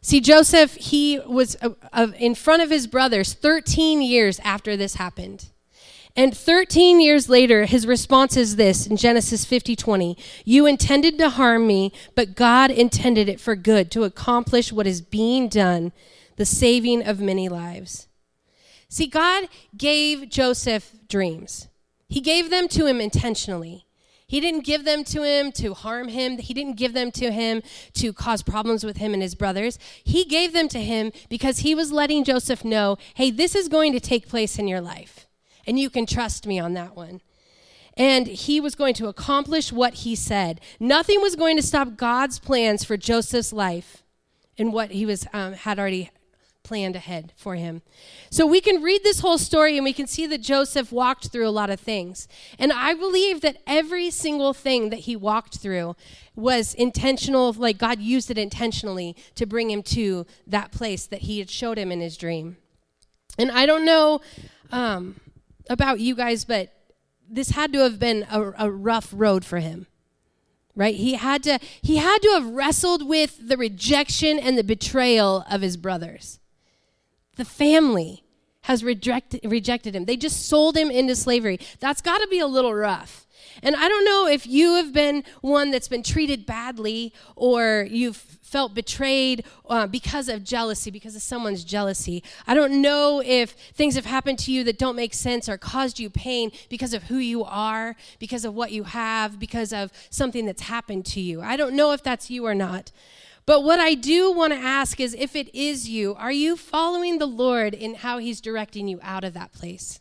See, 0.00 0.21
Joseph, 0.21 0.75
he 0.75 1.21
was 1.21 1.56
uh, 1.62 1.68
uh, 1.92 2.09
in 2.18 2.35
front 2.35 2.62
of 2.62 2.71
his 2.71 2.88
brothers 2.88 3.32
13 3.32 4.02
years 4.02 4.40
after 4.40 4.76
this 4.76 4.97
happened. 4.97 5.51
And 6.14 6.37
13 6.37 7.00
years 7.00 7.28
later, 7.28 7.64
his 7.64 7.87
response 7.87 8.37
is 8.37 8.57
this 8.57 8.87
in 8.87 8.97
Genesis 8.97 9.45
50 9.45 9.75
20. 9.75 10.16
You 10.45 10.66
intended 10.66 11.16
to 11.19 11.31
harm 11.31 11.66
me, 11.66 11.92
but 12.14 12.35
God 12.35 12.71
intended 12.71 13.28
it 13.28 13.40
for 13.40 13.57
good 13.57 13.90
to 13.92 14.04
accomplish 14.04 14.73
what 14.73 14.87
is 14.87 15.00
being 15.00 15.49
done, 15.49 15.92
the 16.37 16.45
saving 16.45 17.07
of 17.07 17.21
many 17.21 17.49
lives. 17.49 18.09
See, 18.88 19.07
God 19.07 19.49
gave 19.75 20.28
Joseph 20.28 20.92
dreams, 21.09 21.69
He 22.09 22.21
gave 22.21 22.50
them 22.50 22.69
to 22.69 22.87
him 22.87 23.00
intentionally. 23.00 23.87
He 24.26 24.40
didn't 24.40 24.64
give 24.64 24.87
them 24.87 25.04
to 25.04 25.25
him 25.25 25.52
to 25.52 25.75
harm 25.75 26.09
him. 26.09 26.38
He 26.38 26.54
didn't 26.54 26.78
give 26.78 26.95
them 26.95 27.11
to 27.12 27.31
him 27.31 27.62
to 27.92 28.14
cause 28.14 28.40
problems 28.40 28.83
with 28.83 28.97
him 28.97 29.12
and 29.12 29.23
his 29.23 29.35
brothers. 29.35 29.78
He 30.02 30.25
gave 30.25 30.54
them 30.54 30.69
to 30.69 30.81
him 30.81 31.12
because 31.28 31.59
he 31.59 31.75
was 31.75 31.92
letting 31.92 32.25
Joseph 32.25 32.64
know 32.64 32.97
hey, 33.14 33.31
this 33.31 33.54
is 33.54 33.69
going 33.69 33.92
to 33.92 34.00
take 34.00 34.31
place 34.31 34.59
in 34.59 34.66
your 34.66 34.81
life. 34.81 35.26
And 35.66 35.78
you 35.78 35.90
can 35.90 36.07
trust 36.07 36.47
me 36.47 36.59
on 36.59 36.75
that 36.75 36.97
one. 36.97 37.21
And 37.97 38.26
he 38.26 38.61
was 38.61 38.75
going 38.75 38.95
to 38.95 39.09
accomplish 39.09 39.73
what 39.73 39.95
he 39.95 40.14
said. 40.14 40.61
Nothing 40.81 41.21
was 41.21 41.37
going 41.37 41.57
to 41.57 41.62
stop 41.62 41.97
God's 41.97 42.38
plans 42.38 42.85
for 42.85 42.97
Joseph's 42.97 43.52
life 43.52 44.02
and 44.59 44.73
what 44.73 44.92
he 44.92 45.04
was 45.04 45.26
um, 45.33 45.52
had 45.52 45.78
already 45.78 46.11
planned 46.62 46.97
ahead 46.97 47.33
for 47.37 47.57
him. 47.57 47.83
So 48.31 48.47
we 48.47 48.61
can 48.61 48.83
read 48.83 49.02
this 49.02 49.21
whole 49.21 49.38
story 49.38 49.76
and 49.76 49.85
we 49.85 49.92
can 49.92 50.07
see 50.07 50.26
that 50.28 50.40
Joseph 50.40 50.92
walked 50.92 51.28
through 51.28 51.47
a 51.47 51.50
lot 51.50 51.71
of 51.71 51.81
things. 51.81 52.28
And 52.59 52.73
I 52.73 52.95
believe 52.95 53.40
that 53.40 53.59
every 53.66 54.11
single 54.11 54.54
thing 54.54 54.90
that 54.90 55.00
he 55.00 55.16
walked 55.16 55.59
through 55.59 55.97
was 56.35 56.75
intentional, 56.75 57.52
like 57.52 57.78
God 57.78 58.00
used 58.00 58.31
it 58.31 58.38
intentionally 58.38 59.16
to 59.35 59.45
bring 59.45 59.71
him 59.71 59.83
to 59.85 60.25
that 60.47 60.73
place 60.73 61.04
that 61.07 61.23
he 61.23 61.40
had 61.40 61.50
showed 61.50 61.78
him 61.78 61.90
in 61.90 62.00
his 62.00 62.16
dream. 62.16 62.57
And 63.38 63.50
I 63.50 63.66
don't 63.66 63.85
know 63.85 64.21
um, 64.71 65.21
about 65.69 66.00
you 66.00 66.14
guys, 66.14 66.45
but 66.45 66.73
this 67.28 67.50
had 67.50 67.73
to 67.73 67.81
have 67.81 67.99
been 67.99 68.26
a, 68.31 68.52
a 68.59 68.71
rough 68.71 69.11
road 69.12 69.45
for 69.45 69.59
him. 69.59 69.87
right 70.75 70.95
he 70.95 71.14
had 71.14 71.42
to 71.42 71.59
he 71.81 71.97
had 71.97 72.19
to 72.23 72.31
have 72.31 72.47
wrestled 72.47 73.07
with 73.07 73.49
the 73.49 73.57
rejection 73.57 74.38
and 74.38 74.57
the 74.57 74.64
betrayal 74.64 75.45
of 75.50 75.61
his 75.61 75.76
brothers 75.76 76.38
the 77.37 77.45
family 77.45 78.22
has 78.62 78.85
rejected, 78.85 79.40
rejected 79.45 79.95
him 79.95 80.04
they 80.04 80.16
just 80.16 80.47
sold 80.47 80.76
him 80.76 80.90
into 80.90 81.14
slavery 81.14 81.59
that's 81.81 82.00
got 82.00 82.19
to 82.19 82.28
be 82.28 82.38
a 82.38 82.47
little 82.47 82.75
rough 82.75 83.26
and 83.62 83.76
I 83.76 83.88
don't 83.88 84.04
know 84.04 84.26
if 84.28 84.47
you 84.47 84.75
have 84.75 84.92
been 84.92 85.25
one 85.40 85.71
that's 85.71 85.88
been 85.88 86.02
treated 86.02 86.47
badly 86.47 87.12
or 87.37 87.87
you've 87.90 88.16
felt 88.52 88.75
betrayed 88.75 89.45
uh, 89.71 89.87
because 89.87 90.28
of 90.28 90.45
jealousy, 90.45 90.90
because 90.90 91.16
of 91.16 91.23
someone's 91.23 91.64
jealousy. 91.64 92.23
I 92.47 92.52
don't 92.52 92.83
know 92.83 93.23
if 93.25 93.52
things 93.73 93.95
have 93.95 94.04
happened 94.04 94.38
to 94.40 94.52
you 94.52 94.62
that 94.64 94.78
don't 94.78 94.95
make 94.95 95.14
sense 95.14 95.49
or 95.49 95.57
caused 95.57 95.99
you 95.99 96.11
pain 96.11 96.52
because 96.69 96.92
of 96.92 97.04
who 97.04 97.16
you 97.16 97.45
are, 97.45 97.97
because 98.19 98.45
of 98.45 98.54
what 98.54 98.71
you 98.71 98.85
have, 98.85 99.38
because 99.38 99.73
of 99.73 99.90
something 100.11 100.45
that's 100.45 100.62
happened 100.62 101.07
to 101.07 101.21
you. 101.21 101.40
I 101.40 101.57
don't 101.57 101.75
know 101.75 101.92
if 101.92 102.02
that's 102.02 102.31
you 102.31 102.45
or 102.45 102.54
not. 102.54 102.92
But 103.44 103.64
what 103.64 103.80
I 103.80 103.94
do 103.94 104.32
want 104.32 104.52
to 104.52 104.58
ask 104.58 105.00
is 105.00 105.14
if 105.18 105.34
it 105.34 105.54
is 105.54 105.88
you, 105.88 106.14
are 106.14 106.32
you 106.32 106.56
following 106.56 107.18
the 107.18 107.26
Lord 107.26 107.75
in 107.75 107.94
how 107.96 108.18
He's 108.18 108.40
directing 108.40 108.87
you 108.88 109.00
out 109.02 109.25
of 109.25 109.34
that 109.34 109.52
place? 109.52 110.00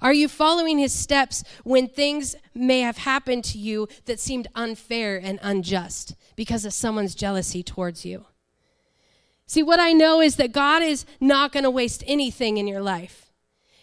Are 0.00 0.12
you 0.12 0.28
following 0.28 0.78
his 0.78 0.92
steps 0.92 1.44
when 1.64 1.88
things 1.88 2.34
may 2.54 2.80
have 2.80 2.98
happened 2.98 3.44
to 3.44 3.58
you 3.58 3.88
that 4.06 4.20
seemed 4.20 4.48
unfair 4.54 5.16
and 5.16 5.38
unjust 5.42 6.14
because 6.36 6.64
of 6.64 6.72
someone's 6.72 7.14
jealousy 7.14 7.62
towards 7.62 8.04
you? 8.04 8.26
See, 9.46 9.62
what 9.62 9.80
I 9.80 9.92
know 9.92 10.20
is 10.20 10.36
that 10.36 10.52
God 10.52 10.82
is 10.82 11.04
not 11.20 11.52
going 11.52 11.64
to 11.64 11.70
waste 11.70 12.02
anything 12.06 12.56
in 12.56 12.66
your 12.66 12.82
life. 12.82 13.21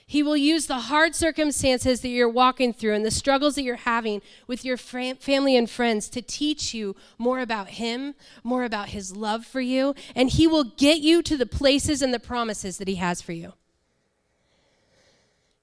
He 0.10 0.24
will 0.24 0.36
use 0.36 0.66
the 0.66 0.80
hard 0.80 1.14
circumstances 1.14 2.02
that 2.02 2.08
you're 2.08 2.28
walking 2.28 2.74
through 2.74 2.96
and 2.96 3.06
the 3.06 3.12
struggles 3.12 3.54
that 3.54 3.62
you're 3.62 3.76
having 3.76 4.24
with 4.48 4.66
your 4.66 4.76
family 4.76 5.56
and 5.56 5.70
friends 5.70 6.10
to 6.10 6.24
teach 6.24 6.74
you 6.74 6.96
more 7.20 7.40
about 7.40 7.70
Him, 7.70 8.16
more 8.44 8.64
about 8.64 8.90
His 8.90 9.16
love 9.16 9.46
for 9.46 9.62
you, 9.62 9.94
and 10.16 10.32
He 10.32 10.48
will 10.48 10.64
get 10.64 11.02
you 11.02 11.22
to 11.22 11.38
the 11.38 11.46
places 11.46 12.02
and 12.02 12.12
the 12.12 12.20
promises 12.20 12.80
that 12.80 12.88
He 12.88 12.96
has 12.96 13.22
for 13.22 13.34
you. 13.34 13.54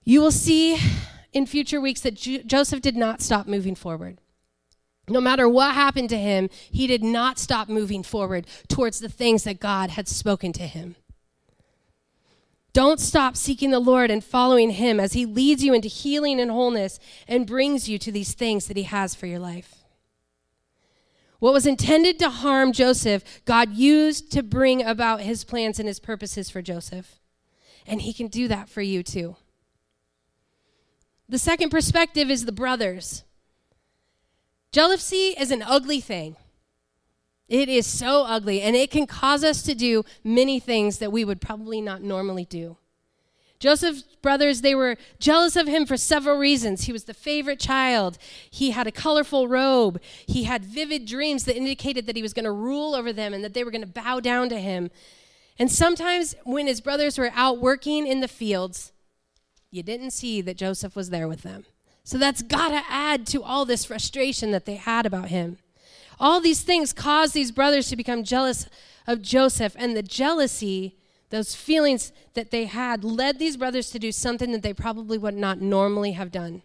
You 0.04 0.20
will 0.20 0.30
see 0.30 0.78
in 1.32 1.46
future 1.46 1.80
weeks 1.80 2.02
that 2.02 2.14
Jo- 2.14 2.42
Joseph 2.46 2.82
did 2.82 2.94
not 2.94 3.22
stop 3.22 3.48
moving 3.48 3.74
forward. 3.74 4.18
No 5.08 5.20
matter 5.20 5.48
what 5.48 5.74
happened 5.74 6.10
to 6.10 6.18
him, 6.18 6.50
he 6.70 6.86
did 6.86 7.02
not 7.02 7.40
stop 7.40 7.68
moving 7.68 8.04
forward 8.04 8.46
towards 8.68 9.00
the 9.00 9.08
things 9.08 9.42
that 9.42 9.58
God 9.58 9.90
had 9.90 10.06
spoken 10.06 10.52
to 10.52 10.68
him. 10.68 10.94
Don't 12.76 13.00
stop 13.00 13.38
seeking 13.38 13.70
the 13.70 13.80
Lord 13.80 14.10
and 14.10 14.22
following 14.22 14.68
him 14.68 15.00
as 15.00 15.14
he 15.14 15.24
leads 15.24 15.64
you 15.64 15.72
into 15.72 15.88
healing 15.88 16.38
and 16.38 16.50
wholeness 16.50 17.00
and 17.26 17.46
brings 17.46 17.88
you 17.88 17.98
to 17.98 18.12
these 18.12 18.34
things 18.34 18.66
that 18.66 18.76
he 18.76 18.82
has 18.82 19.14
for 19.14 19.24
your 19.24 19.38
life. 19.38 19.76
What 21.38 21.54
was 21.54 21.66
intended 21.66 22.18
to 22.18 22.28
harm 22.28 22.72
Joseph, 22.72 23.24
God 23.46 23.72
used 23.72 24.30
to 24.32 24.42
bring 24.42 24.84
about 24.84 25.22
his 25.22 25.42
plans 25.42 25.78
and 25.78 25.88
his 25.88 25.98
purposes 25.98 26.50
for 26.50 26.60
Joseph. 26.60 27.18
And 27.86 28.02
he 28.02 28.12
can 28.12 28.26
do 28.26 28.46
that 28.48 28.68
for 28.68 28.82
you 28.82 29.02
too. 29.02 29.36
The 31.30 31.38
second 31.38 31.70
perspective 31.70 32.30
is 32.30 32.44
the 32.44 32.52
brothers. 32.52 33.24
Jealousy 34.70 35.34
is 35.38 35.50
an 35.50 35.62
ugly 35.62 36.02
thing. 36.02 36.36
It 37.48 37.68
is 37.68 37.86
so 37.86 38.24
ugly, 38.24 38.60
and 38.60 38.74
it 38.74 38.90
can 38.90 39.06
cause 39.06 39.44
us 39.44 39.62
to 39.62 39.74
do 39.74 40.04
many 40.24 40.58
things 40.58 40.98
that 40.98 41.12
we 41.12 41.24
would 41.24 41.40
probably 41.40 41.80
not 41.80 42.02
normally 42.02 42.44
do. 42.44 42.76
Joseph's 43.58 44.02
brothers, 44.20 44.60
they 44.60 44.74
were 44.74 44.96
jealous 45.18 45.56
of 45.56 45.66
him 45.66 45.86
for 45.86 45.96
several 45.96 46.36
reasons. 46.36 46.84
He 46.84 46.92
was 46.92 47.04
the 47.04 47.14
favorite 47.14 47.58
child. 47.58 48.18
He 48.50 48.72
had 48.72 48.86
a 48.86 48.92
colorful 48.92 49.48
robe. 49.48 50.00
He 50.26 50.44
had 50.44 50.64
vivid 50.64 51.06
dreams 51.06 51.44
that 51.44 51.56
indicated 51.56 52.06
that 52.06 52.16
he 52.16 52.22
was 52.22 52.34
going 52.34 52.44
to 52.44 52.52
rule 52.52 52.94
over 52.94 53.12
them 53.12 53.32
and 53.32 53.42
that 53.44 53.54
they 53.54 53.64
were 53.64 53.70
going 53.70 53.80
to 53.82 53.86
bow 53.86 54.20
down 54.20 54.48
to 54.50 54.60
him. 54.60 54.90
And 55.58 55.72
sometimes 55.72 56.34
when 56.44 56.66
his 56.66 56.82
brothers 56.82 57.16
were 57.16 57.30
out 57.34 57.58
working 57.58 58.06
in 58.06 58.20
the 58.20 58.28
fields, 58.28 58.92
you 59.70 59.82
didn't 59.82 60.10
see 60.10 60.42
that 60.42 60.58
Joseph 60.58 60.94
was 60.94 61.08
there 61.10 61.28
with 61.28 61.42
them. 61.42 61.64
So 62.04 62.18
that's 62.18 62.42
got 62.42 62.68
to 62.68 62.82
add 62.88 63.26
to 63.28 63.42
all 63.42 63.64
this 63.64 63.86
frustration 63.86 64.50
that 64.50 64.66
they 64.66 64.76
had 64.76 65.06
about 65.06 65.28
him. 65.28 65.56
All 66.18 66.40
these 66.40 66.62
things 66.62 66.92
caused 66.92 67.34
these 67.34 67.52
brothers 67.52 67.88
to 67.88 67.96
become 67.96 68.24
jealous 68.24 68.68
of 69.06 69.22
Joseph, 69.22 69.76
and 69.78 69.96
the 69.96 70.02
jealousy, 70.02 70.96
those 71.30 71.54
feelings 71.54 72.12
that 72.34 72.50
they 72.50 72.64
had, 72.64 73.04
led 73.04 73.38
these 73.38 73.56
brothers 73.56 73.90
to 73.90 73.98
do 73.98 74.10
something 74.10 74.52
that 74.52 74.62
they 74.62 74.72
probably 74.72 75.18
would 75.18 75.34
not 75.34 75.60
normally 75.60 76.12
have 76.12 76.32
done. 76.32 76.62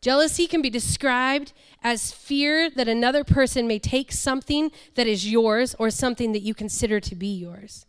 Jealousy 0.00 0.46
can 0.46 0.62
be 0.62 0.70
described 0.70 1.52
as 1.82 2.12
fear 2.12 2.70
that 2.70 2.86
another 2.86 3.24
person 3.24 3.66
may 3.66 3.78
take 3.78 4.12
something 4.12 4.70
that 4.94 5.06
is 5.06 5.30
yours 5.30 5.74
or 5.78 5.90
something 5.90 6.32
that 6.32 6.42
you 6.42 6.54
consider 6.54 7.00
to 7.00 7.14
be 7.16 7.26
yours. 7.26 7.86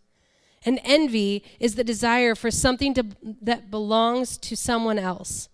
And 0.66 0.80
envy 0.84 1.44
is 1.60 1.76
the 1.76 1.84
desire 1.84 2.34
for 2.34 2.50
something 2.50 2.94
to, 2.96 3.06
that 3.42 3.70
belongs 3.70 4.38
to 4.40 4.56
someone 4.56 4.98
else. 4.98 5.50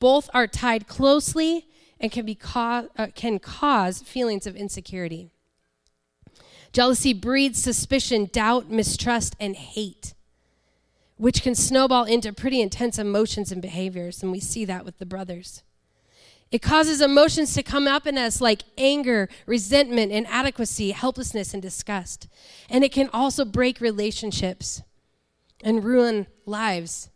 Both 0.00 0.28
are 0.34 0.46
tied 0.46 0.88
closely 0.88 1.68
and 2.00 2.12
can, 2.12 2.24
be 2.24 2.34
co- 2.34 2.88
uh, 2.96 3.08
can 3.14 3.38
cause 3.38 4.02
feelings 4.02 4.46
of 4.46 4.56
insecurity. 4.56 5.30
Jealousy 6.72 7.12
breeds 7.12 7.62
suspicion, 7.62 8.28
doubt, 8.32 8.70
mistrust, 8.70 9.34
and 9.40 9.56
hate, 9.56 10.14
which 11.16 11.42
can 11.42 11.54
snowball 11.54 12.04
into 12.04 12.32
pretty 12.32 12.60
intense 12.60 12.98
emotions 12.98 13.50
and 13.50 13.62
behaviors. 13.62 14.22
And 14.22 14.30
we 14.30 14.40
see 14.40 14.64
that 14.66 14.84
with 14.84 14.98
the 14.98 15.06
brothers. 15.06 15.62
It 16.50 16.62
causes 16.62 17.00
emotions 17.00 17.52
to 17.54 17.62
come 17.62 17.86
up 17.86 18.06
in 18.06 18.16
us 18.16 18.40
like 18.40 18.62
anger, 18.78 19.28
resentment, 19.44 20.12
inadequacy, 20.12 20.92
helplessness, 20.92 21.52
and 21.52 21.62
disgust. 21.62 22.26
And 22.70 22.84
it 22.84 22.92
can 22.92 23.10
also 23.12 23.44
break 23.44 23.80
relationships 23.80 24.82
and 25.62 25.84
ruin 25.84 26.26
lives. 26.46 27.10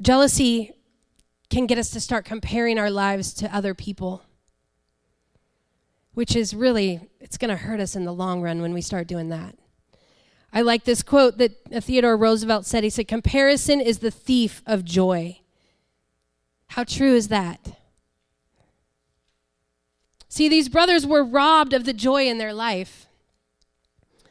Jealousy 0.00 0.72
can 1.50 1.66
get 1.66 1.78
us 1.78 1.90
to 1.90 2.00
start 2.00 2.24
comparing 2.24 2.78
our 2.78 2.90
lives 2.90 3.32
to 3.34 3.54
other 3.54 3.74
people, 3.74 4.22
which 6.14 6.36
is 6.36 6.54
really, 6.54 7.00
it's 7.20 7.38
going 7.38 7.50
to 7.50 7.56
hurt 7.56 7.80
us 7.80 7.96
in 7.96 8.04
the 8.04 8.12
long 8.12 8.42
run 8.42 8.60
when 8.60 8.74
we 8.74 8.82
start 8.82 9.06
doing 9.06 9.28
that. 9.28 9.56
I 10.52 10.62
like 10.62 10.84
this 10.84 11.02
quote 11.02 11.38
that 11.38 11.84
Theodore 11.84 12.16
Roosevelt 12.16 12.64
said. 12.64 12.84
He 12.84 12.90
said, 12.90 13.08
Comparison 13.08 13.80
is 13.80 13.98
the 13.98 14.10
thief 14.10 14.62
of 14.66 14.84
joy. 14.84 15.40
How 16.68 16.84
true 16.84 17.14
is 17.14 17.28
that? 17.28 17.78
See, 20.28 20.48
these 20.48 20.68
brothers 20.68 21.06
were 21.06 21.24
robbed 21.24 21.72
of 21.72 21.84
the 21.84 21.92
joy 21.92 22.28
in 22.28 22.38
their 22.38 22.52
life. 22.52 23.06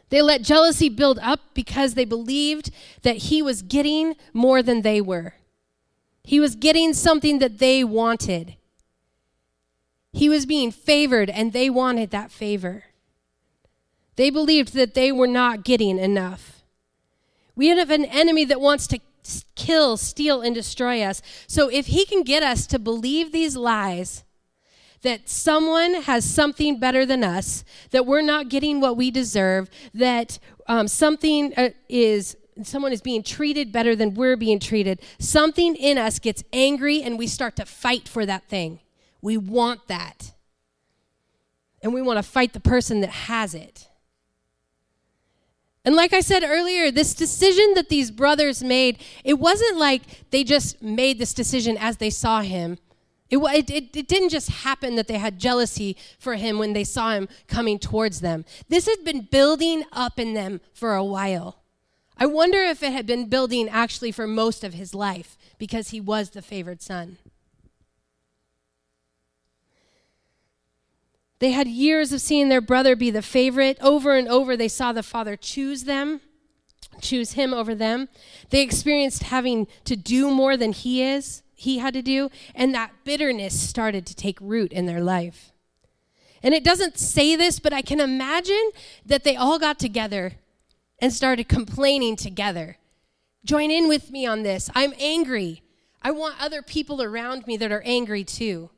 They 0.09 0.21
let 0.21 0.41
jealousy 0.41 0.89
build 0.89 1.19
up 1.19 1.41
because 1.53 1.95
they 1.95 2.05
believed 2.05 2.71
that 3.01 3.17
he 3.17 3.41
was 3.41 3.61
getting 3.61 4.15
more 4.33 4.63
than 4.63 4.81
they 4.81 5.01
were. 5.01 5.33
He 6.27 6.41
was 6.41 6.57
getting 6.57 6.93
something 6.93 7.39
that 7.39 7.57
they 7.57 7.85
wanted. 7.85 8.57
He 10.11 10.27
was 10.27 10.45
being 10.45 10.71
favored, 10.71 11.29
and 11.29 11.53
they 11.53 11.69
wanted 11.69 12.11
that 12.11 12.31
favor. 12.31 12.83
They 14.17 14.29
believed 14.29 14.73
that 14.73 14.93
they 14.93 15.09
were 15.09 15.25
not 15.25 15.63
getting 15.63 15.97
enough. 15.97 16.63
We 17.55 17.67
have 17.67 17.89
an 17.91 18.03
enemy 18.03 18.43
that 18.43 18.59
wants 18.59 18.87
to 18.87 18.99
kill, 19.55 19.95
steal, 19.95 20.41
and 20.41 20.53
destroy 20.53 21.01
us. 21.01 21.21
So 21.47 21.69
if 21.69 21.85
he 21.85 22.03
can 22.03 22.23
get 22.23 22.43
us 22.43 22.67
to 22.67 22.77
believe 22.77 23.31
these 23.31 23.55
lies, 23.55 24.25
that 25.03 25.29
someone 25.29 25.93
has 26.01 26.25
something 26.25 26.77
better 26.77 27.05
than 27.05 27.23
us, 27.23 27.63
that 27.91 28.05
we're 28.05 28.21
not 28.21 28.49
getting 28.49 28.81
what 28.81 28.97
we 28.97 29.11
deserve, 29.11 29.69
that 29.93 30.39
um, 30.67 30.89
something 30.89 31.53
uh, 31.55 31.69
is 31.87 32.35
someone 32.65 32.91
is 32.91 33.01
being 33.01 33.23
treated 33.23 33.71
better 33.71 33.95
than 33.95 34.13
we're 34.13 34.37
being 34.37 34.59
treated, 34.59 35.01
something 35.19 35.75
in 35.75 35.97
us 35.97 36.19
gets 36.19 36.43
angry 36.53 37.01
and 37.01 37.17
we 37.17 37.27
start 37.27 37.55
to 37.57 37.65
fight 37.65 38.07
for 38.07 38.25
that 38.25 38.47
thing. 38.47 38.79
We 39.21 39.37
want 39.37 39.87
that. 39.87 40.33
And 41.81 41.93
we 41.93 42.01
want 42.01 42.17
to 42.17 42.23
fight 42.23 42.53
the 42.53 42.59
person 42.59 43.01
that 43.01 43.09
has 43.09 43.53
it. 43.53 43.87
And 45.85 45.95
like 45.95 46.11
I 46.11 46.19
said 46.19 46.43
earlier, 46.43 46.91
this 46.91 47.13
decision 47.13 47.73
that 47.75 47.87
these 47.87 48.11
brothers 48.11 48.61
made, 48.61 49.01
it 49.23 49.35
wasn't 49.35 49.77
like 49.77 50.29
they 50.31 50.43
just 50.43 50.81
made 50.81 51.17
this 51.17 51.33
decision 51.33 51.77
as 51.77 51.97
they 51.97 52.09
saw 52.09 52.41
him. 52.41 52.77
It, 53.29 53.37
it, 53.37 53.95
it, 53.95 54.07
didn't 54.07 54.29
just 54.29 54.49
happen 54.49 54.95
that 54.95 55.07
they 55.07 55.17
had 55.17 55.39
jealousy 55.39 55.97
for 56.17 56.35
him 56.35 56.59
when 56.59 56.73
they 56.73 56.83
saw 56.83 57.11
him 57.11 57.27
coming 57.47 57.77
towards 57.77 58.21
them. 58.21 58.45
This 58.69 58.85
had 58.85 59.03
been 59.03 59.21
building 59.21 59.83
up 59.91 60.19
in 60.19 60.33
them 60.33 60.61
for 60.73 60.95
a 60.95 61.03
while. 61.03 61.61
I 62.19 62.25
wonder 62.25 62.59
if 62.59 62.81
it 62.81 62.93
had 62.93 63.05
been 63.05 63.29
building 63.29 63.69
actually 63.69 64.11
for 64.11 64.25
most 64.25 64.63
of 64.63 64.73
his 64.73 64.95
life 64.95 65.37
because 65.57 65.89
he 65.89 66.01
was 66.01 66.31
the 66.31 66.41
favored 66.41 66.81
son. 66.81 67.17
They 71.39 71.51
had 71.51 71.67
years 71.67 72.11
of 72.11 72.21
seeing 72.21 72.49
their 72.49 72.61
brother 72.61 72.95
be 72.95 73.11
the 73.11 73.21
favorite. 73.21 73.77
Over 73.79 74.15
and 74.15 74.27
over, 74.27 74.57
they 74.57 74.67
saw 74.67 74.91
the 74.91 75.03
father 75.03 75.35
choose 75.35 75.83
them, 75.83 76.21
choose 76.99 77.33
him 77.33 77.53
over 77.53 77.75
them. 77.75 78.09
They 78.49 78.61
experienced 78.61 79.23
having 79.23 79.67
to 79.85 79.95
do 79.95 80.31
more 80.31 80.57
than 80.57 80.73
he 80.73 81.03
is, 81.03 81.43
he 81.53 81.77
had 81.77 81.93
to 81.93 82.01
do, 82.01 82.31
and 82.55 82.73
that 82.73 82.91
bitterness 83.03 83.59
started 83.59 84.07
to 84.07 84.15
take 84.15 84.39
root 84.41 84.71
in 84.73 84.87
their 84.87 85.01
life. 85.01 85.51
And 86.41 86.55
it 86.55 86.63
doesn't 86.63 86.97
say 86.97 87.35
this, 87.35 87.59
but 87.59 87.73
I 87.73 87.83
can 87.83 87.99
imagine 87.99 88.71
that 89.05 89.23
they 89.23 89.35
all 89.35 89.59
got 89.59 89.77
together 89.77 90.33
and 90.99 91.13
started 91.13 91.47
complaining 91.47 92.15
together. 92.15 92.77
Join 93.45 93.71
in 93.71 93.87
with 93.87 94.11
me 94.11 94.25
on 94.25 94.43
this. 94.43 94.69
I'm 94.75 94.93
angry. 94.99 95.61
I 96.01 96.11
want 96.11 96.41
other 96.41 96.61
people 96.61 97.01
around 97.01 97.47
me 97.47 97.57
that 97.57 97.71
are 97.71 97.83
angry 97.85 98.23
too. 98.23 98.69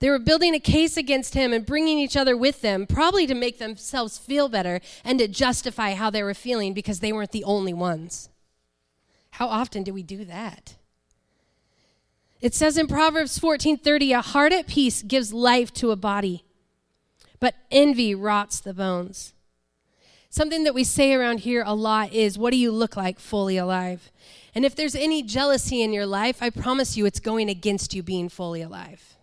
They 0.00 0.10
were 0.10 0.18
building 0.18 0.52
a 0.52 0.60
case 0.60 0.96
against 0.96 1.34
him 1.34 1.52
and 1.52 1.64
bringing 1.64 1.98
each 1.98 2.16
other 2.16 2.36
with 2.36 2.60
them, 2.60 2.88
probably 2.88 3.24
to 3.28 3.34
make 3.34 3.58
themselves 3.58 4.18
feel 4.18 4.48
better 4.48 4.80
and 5.04 5.16
to 5.20 5.28
justify 5.28 5.94
how 5.94 6.10
they 6.10 6.24
were 6.24 6.34
feeling 6.34 6.74
because 6.74 6.98
they 6.98 7.12
weren't 7.12 7.30
the 7.30 7.44
only 7.44 7.72
ones. 7.72 8.28
How 9.30 9.46
often 9.46 9.84
do 9.84 9.94
we 9.94 10.02
do 10.02 10.24
that? 10.24 10.74
It 12.40 12.52
says 12.52 12.76
in 12.76 12.88
Proverbs 12.88 13.38
14:30, 13.38 14.12
"A 14.12 14.20
heart 14.20 14.52
at 14.52 14.66
peace 14.66 15.02
gives 15.02 15.32
life 15.32 15.72
to 15.74 15.92
a 15.92 15.96
body, 15.96 16.44
but 17.38 17.54
envy 17.70 18.12
rots 18.12 18.58
the 18.58 18.74
bones." 18.74 19.34
Something 20.32 20.64
that 20.64 20.72
we 20.72 20.82
say 20.82 21.12
around 21.12 21.40
here 21.40 21.62
a 21.66 21.74
lot 21.74 22.14
is, 22.14 22.38
"What 22.38 22.52
do 22.52 22.56
you 22.56 22.72
look 22.72 22.96
like 22.96 23.20
fully 23.20 23.58
alive?" 23.58 24.10
And 24.54 24.64
if 24.64 24.74
there's 24.74 24.94
any 24.94 25.22
jealousy 25.22 25.82
in 25.82 25.92
your 25.92 26.06
life, 26.06 26.42
I 26.42 26.48
promise 26.48 26.96
you 26.96 27.04
it's 27.04 27.20
going 27.20 27.50
against 27.50 27.92
you 27.92 28.02
being 28.02 28.30
fully 28.30 28.62
alive. 28.62 29.18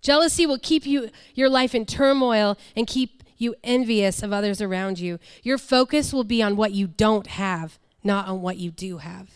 Jealousy 0.00 0.44
will 0.44 0.58
keep 0.58 0.84
you 0.84 1.10
your 1.36 1.48
life 1.48 1.72
in 1.72 1.86
turmoil 1.86 2.58
and 2.74 2.88
keep 2.88 3.22
you 3.38 3.54
envious 3.62 4.24
of 4.24 4.32
others 4.32 4.60
around 4.60 4.98
you. 4.98 5.20
Your 5.44 5.56
focus 5.56 6.12
will 6.12 6.24
be 6.24 6.42
on 6.42 6.56
what 6.56 6.72
you 6.72 6.88
don't 6.88 7.28
have, 7.28 7.78
not 8.02 8.26
on 8.26 8.42
what 8.42 8.56
you 8.56 8.72
do 8.72 8.98
have. 8.98 9.30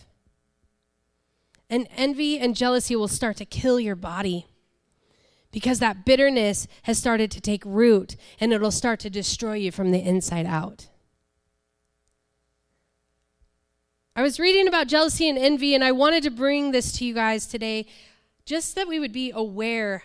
And 1.71 1.87
envy 1.97 2.41
and 2.41 2.57
jealousy 2.57 2.97
will 2.97 3.07
start 3.07 3.37
to 3.37 3.45
kill 3.45 3.79
your 3.79 3.95
body 3.95 4.47
because 5.57 5.79
that 5.79 6.05
bitterness 6.05 6.69
has 6.83 6.99
started 6.99 7.31
to 7.31 7.41
take 7.41 7.63
root 7.65 8.15
and 8.39 8.53
it'll 8.53 8.71
start 8.71 9.01
to 9.01 9.09
destroy 9.09 9.55
you 9.55 9.73
from 9.73 9.91
the 9.91 9.99
inside 9.99 10.45
out. 10.45 10.89
I 14.15 14.21
was 14.21 14.39
reading 14.39 14.69
about 14.69 14.87
jealousy 14.87 15.27
and 15.31 15.39
envy, 15.39 15.75
and 15.75 15.83
I 15.83 15.93
wanted 15.93 16.23
to 16.25 16.31
bring 16.31 16.73
this 16.73 16.93
to 16.99 17.07
you 17.07 17.15
guys 17.15 17.47
today 17.47 17.87
just 18.45 18.75
that 18.75 18.87
we 18.87 19.01
would 19.01 19.15
be 19.15 19.31
aware 19.31 20.03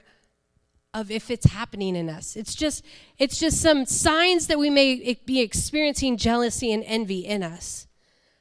of 0.93 1.12
if 1.12 1.29
it's 1.29 1.48
happening 1.48 1.98
in 1.98 2.08
us. 2.08 2.38
It's 2.38 2.55
just 2.55 2.86
it's 3.17 3.38
just 3.38 3.62
some 3.62 3.86
signs 3.86 4.48
that 4.48 4.58
we 4.58 4.70
may 4.70 5.20
be 5.25 5.41
experiencing 5.41 6.15
jealousy 6.15 6.72
and 6.72 6.81
envy 6.86 7.25
in 7.25 7.43
us. 7.43 7.88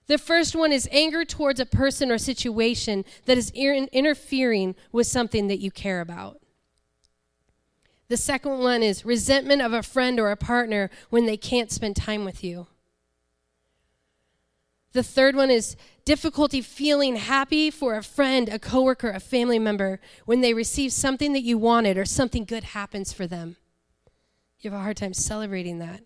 The 0.07 0.17
first 0.17 0.55
one 0.55 0.71
is 0.71 0.89
anger 0.93 1.25
towards 1.25 1.59
a 1.59 1.67
person 1.67 2.13
or 2.13 2.19
situation 2.19 3.05
that 3.25 3.37
is 3.37 3.51
interfering 3.51 4.77
with 4.93 5.09
something 5.09 5.49
that 5.49 5.59
you 5.59 5.73
care 5.73 6.01
about. 6.01 6.41
The 8.11 8.17
second 8.17 8.59
one 8.59 8.83
is 8.83 9.05
resentment 9.05 9.63
of 9.63 9.73
a 9.73 9.85
friend 9.85 10.19
or 10.19 10.33
a 10.33 10.37
partner 10.37 10.91
when 11.11 11.27
they 11.27 11.37
can't 11.37 11.71
spend 11.71 11.95
time 11.95 12.25
with 12.25 12.43
you. 12.43 12.67
The 14.91 15.05
third 15.05 15.37
one 15.37 15.49
is 15.49 15.77
difficulty 16.05 16.61
feeling 16.61 17.15
happy 17.15 17.71
for 17.71 17.95
a 17.95 18.03
friend, 18.03 18.49
a 18.49 18.59
coworker, 18.59 19.11
a 19.11 19.21
family 19.21 19.61
member 19.61 20.01
when 20.27 20.41
they 20.41 20.55
receive 20.55 20.93
something 20.93 21.33
that 21.35 21.45
you 21.45 21.57
wanted 21.57 21.97
or 21.97 22.05
something 22.05 22.45
good 22.45 22.65
happens 22.65 23.13
for 23.13 23.29
them. 23.29 23.55
You 24.59 24.73
have 24.73 24.81
a 24.81 24.83
hard 24.83 24.97
time 24.97 25.15
celebrating 25.15 25.79
that. 25.79 26.01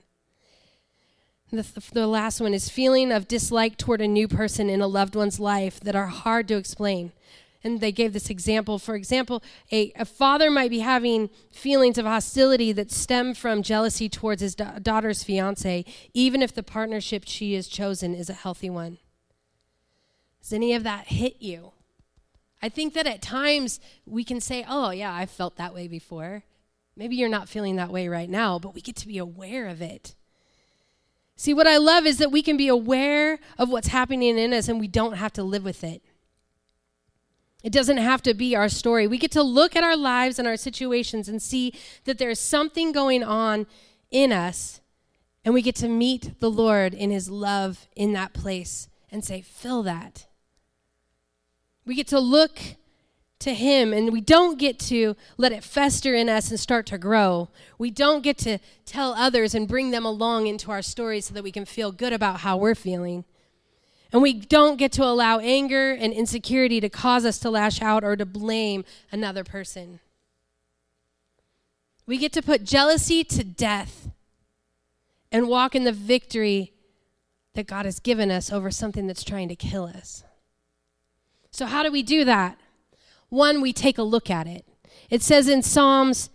The, 1.51 1.67
the 1.95 2.07
last 2.07 2.39
one 2.39 2.53
is 2.53 2.69
feeling 2.69 3.13
of 3.13 3.27
dislike 3.27 3.79
toward 3.79 4.03
a 4.03 4.09
new 4.09 4.29
person 4.29 4.69
in 4.69 4.83
a 4.83 4.87
loved 4.87 5.17
one's 5.17 5.41
life 5.41 5.81
that 5.81 5.97
are 5.97 6.09
hard 6.09 6.49
to 6.49 6.59
explain 6.59 7.13
and 7.65 7.81
they 7.81 7.91
gave 7.91 8.13
this 8.13 8.29
example. 8.29 8.79
For 8.79 8.95
example, 8.95 9.43
a, 9.73 9.91
a 9.97 10.05
father 10.05 10.51
might 10.51 10.71
be 10.71 10.81
having 10.81 11.31
feelings 11.51 11.97
of 11.97 12.05
hostility 12.05 12.71
that 12.73 12.93
stem 12.93 13.33
from 13.33 13.63
jealousy 13.63 14.09
towards 14.11 14.43
his 14.43 14.55
da- 14.55 14.79
daughter's 14.79 15.25
fiance, 15.25 15.85
even 16.13 16.43
if 16.43 16.55
the 16.55 16.63
partnership 16.63 17.25
she 17.27 17.55
has 17.55 17.67
chosen 17.67 18.15
is 18.15 18.29
a 18.29 18.35
healthy 18.35 18.69
one. 18.69 18.99
Does 20.43 20.53
any 20.53 20.75
of 20.75 20.83
that 20.85 21.07
hit 21.07 21.41
you? 21.41 21.73
I 22.63 22.69
think 22.69 22.93
that 22.95 23.07
at 23.07 23.23
times 23.23 23.81
we 24.07 24.25
can 24.25 24.41
say, 24.41 24.65
oh, 24.69 24.91
yeah, 24.91 25.13
I've 25.13 25.31
felt 25.31 25.57
that 25.57 25.75
way 25.75 25.89
before. 25.89 26.45
Maybe 26.97 27.17
you're 27.17 27.29
not 27.31 27.49
feeling 27.49 27.77
that 27.77 27.91
way 27.91 28.09
right 28.09 28.29
now, 28.29 28.59
but 28.59 28.75
we 28.75 28.83
get 28.83 28.97
to 28.97 29.09
be 29.09 29.19
aware 29.19 29.67
of 29.67 29.81
it. 29.81 30.15
See, 31.37 31.53
what 31.53 31.67
I 31.67 31.79
love 31.79 32.07
is 32.07 32.19
that 32.19 32.31
we 32.31 32.43
can 32.43 32.57
be 32.57 32.69
aware 32.69 33.39
of 33.59 33.69
what's 33.69 33.89
happening 33.89 34.39
in 34.39 34.53
us 34.53 34.69
and 34.69 34.79
we 34.79 34.87
don't 34.87 35.15
have 35.15 35.33
to 35.33 35.43
live 35.43 35.65
with 35.65 35.83
it. 35.83 36.03
It 37.65 37.73
doesn't 37.73 37.97
have 37.97 38.21
to 38.23 38.35
be 38.35 38.55
our 38.55 38.69
story. 38.69 39.07
We 39.07 39.17
get 39.17 39.31
to 39.33 39.43
look 39.43 39.75
at 39.75 39.83
our 39.83 39.97
lives 39.97 40.39
and 40.39 40.47
our 40.47 40.59
situations 40.59 41.31
and 41.31 41.41
see 41.41 41.73
that 42.05 42.19
there's 42.19 42.39
something 42.39 42.93
going 42.93 43.25
on 43.25 43.67
in 44.11 44.33
us, 44.33 44.83
and 45.47 45.55
we 45.55 45.63
get 45.63 45.75
to 45.77 45.89
meet 45.89 46.39
the 46.41 46.51
Lord 46.51 46.93
in 46.93 47.11
His 47.11 47.31
love 47.31 47.89
in 47.97 48.13
that 48.13 48.35
place 48.35 48.89
and 49.11 49.25
say, 49.25 49.41
Fill 49.41 49.83
that. 49.85 50.27
We 51.87 51.95
get 51.95 52.07
to 52.09 52.21
look 52.21 52.61
to 53.39 53.55
Him, 53.55 53.95
and 53.95 54.13
we 54.13 54.21
don't 54.21 54.59
get 54.59 54.79
to 54.81 55.17
let 55.39 55.53
it 55.53 55.65
fester 55.65 56.15
in 56.15 56.29
us 56.29 56.51
and 56.51 56.61
start 56.61 56.85
to 56.87 56.99
grow. 56.99 57.49
We 57.79 57.91
don't 57.91 58.23
get 58.23 58.37
to 58.39 58.59
tell 58.85 59.15
others 59.15 59.55
and 59.55 59.67
bring 59.67 59.91
them 59.91 60.05
along 60.05 60.49
into 60.49 60.71
our 60.71 60.83
story 60.83 61.23
so 61.23 61.33
that 61.33 61.43
we 61.43 61.51
can 61.51 61.65
feel 61.65 61.93
good 61.93 62.13
about 62.13 62.41
how 62.41 62.59
we're 62.59 62.75
feeling. 62.75 63.25
And 64.15 64.23
we 64.23 64.33
don't 64.33 64.77
get 64.77 64.93
to 64.93 65.03
allow 65.03 65.41
anger 65.41 65.91
and 65.91 66.13
insecurity 66.13 66.81
to 66.81 66.89
cause 66.89 67.25
us 67.25 67.41
to 67.41 67.51
lash 67.51 67.83
out 67.83 68.05
or 68.05 68.15
to 68.15 68.25
blame 68.25 68.85
another 69.11 69.43
person. 69.43 69.99
We 72.07 72.17
get 72.19 72.33
to 72.35 72.41
put 72.43 72.63
jealousy 72.63 73.25
to 73.25 73.43
death 73.43 74.09
and 75.33 75.49
walk 75.49 75.75
in 75.75 75.83
the 75.83 75.91
victory 75.91 76.73
that 77.55 77.67
God 77.67 77.87
has 77.87 77.99
given 77.99 78.31
us 78.31 78.53
over 78.53 78.71
something 78.71 79.09
that's 79.09 79.25
trying 79.25 79.49
to 79.49 79.57
kill 79.57 79.87
us. 79.87 80.23
So, 81.51 81.67
how 81.67 81.83
do 81.83 81.91
we 81.91 82.05
do 82.05 82.25
that? 82.25 82.57
One, 83.31 83.61
we 83.61 83.73
take 83.73 83.99
a 83.99 84.05
look 84.05 84.31
at 84.31 84.47
it. 84.47 84.65
It 85.11 85.23
says 85.23 85.49
in 85.49 85.61
Psalms 85.61 86.31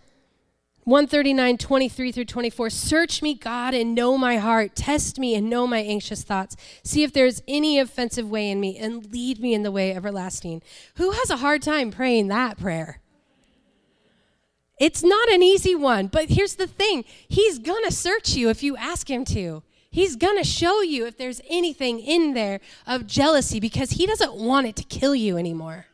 139, 0.84 1.58
23 1.58 2.12
through 2.12 2.26
24. 2.26 2.70
Search 2.70 3.22
me, 3.22 3.36
God, 3.36 3.74
and 3.74 3.94
know 3.94 4.18
my 4.18 4.38
heart. 4.38 4.76
Test 4.76 5.20
me 5.20 5.36
and 5.36 5.50
know 5.50 5.68
my 5.68 5.80
anxious 5.80 6.24
thoughts. 6.24 6.56
See 6.84 7.04
if 7.04 7.14
there's 7.14 7.42
any 7.48 7.80
offensive 7.80 8.30
way 8.30 8.50
in 8.50 8.60
me 8.60 8.78
and 8.78 9.12
lead 9.12 9.40
me 9.40 9.54
in 9.54 9.64
the 9.64 9.72
way 9.72 9.94
everlasting. 9.94 10.62
Who 10.96 11.12
has 11.12 11.30
a 11.30 11.38
hard 11.38 11.62
time 11.62 11.92
praying 11.92 12.28
that 12.30 12.58
prayer? 12.58 13.02
It's 14.80 15.04
not 15.04 15.30
an 15.30 15.44
easy 15.44 15.76
one, 15.76 16.08
but 16.08 16.30
here's 16.30 16.56
the 16.56 16.68
thing 16.68 17.04
He's 17.28 17.60
going 17.60 17.84
to 17.84 17.92
search 17.92 18.36
you 18.36 18.50
if 18.50 18.64
you 18.64 18.78
ask 18.78 19.10
Him 19.10 19.26
to. 19.26 19.62
He's 19.92 20.16
going 20.16 20.38
to 20.38 20.44
show 20.44 20.82
you 20.82 21.06
if 21.06 21.18
there's 21.18 21.42
anything 21.50 22.00
in 22.00 22.34
there 22.34 22.62
of 22.88 23.06
jealousy 23.06 23.60
because 23.60 23.92
He 23.92 24.06
doesn't 24.08 24.36
want 24.36 24.68
it 24.68 24.76
to 24.78 24.84
kill 24.84 25.14
you 25.14 25.38
anymore. 25.38 25.88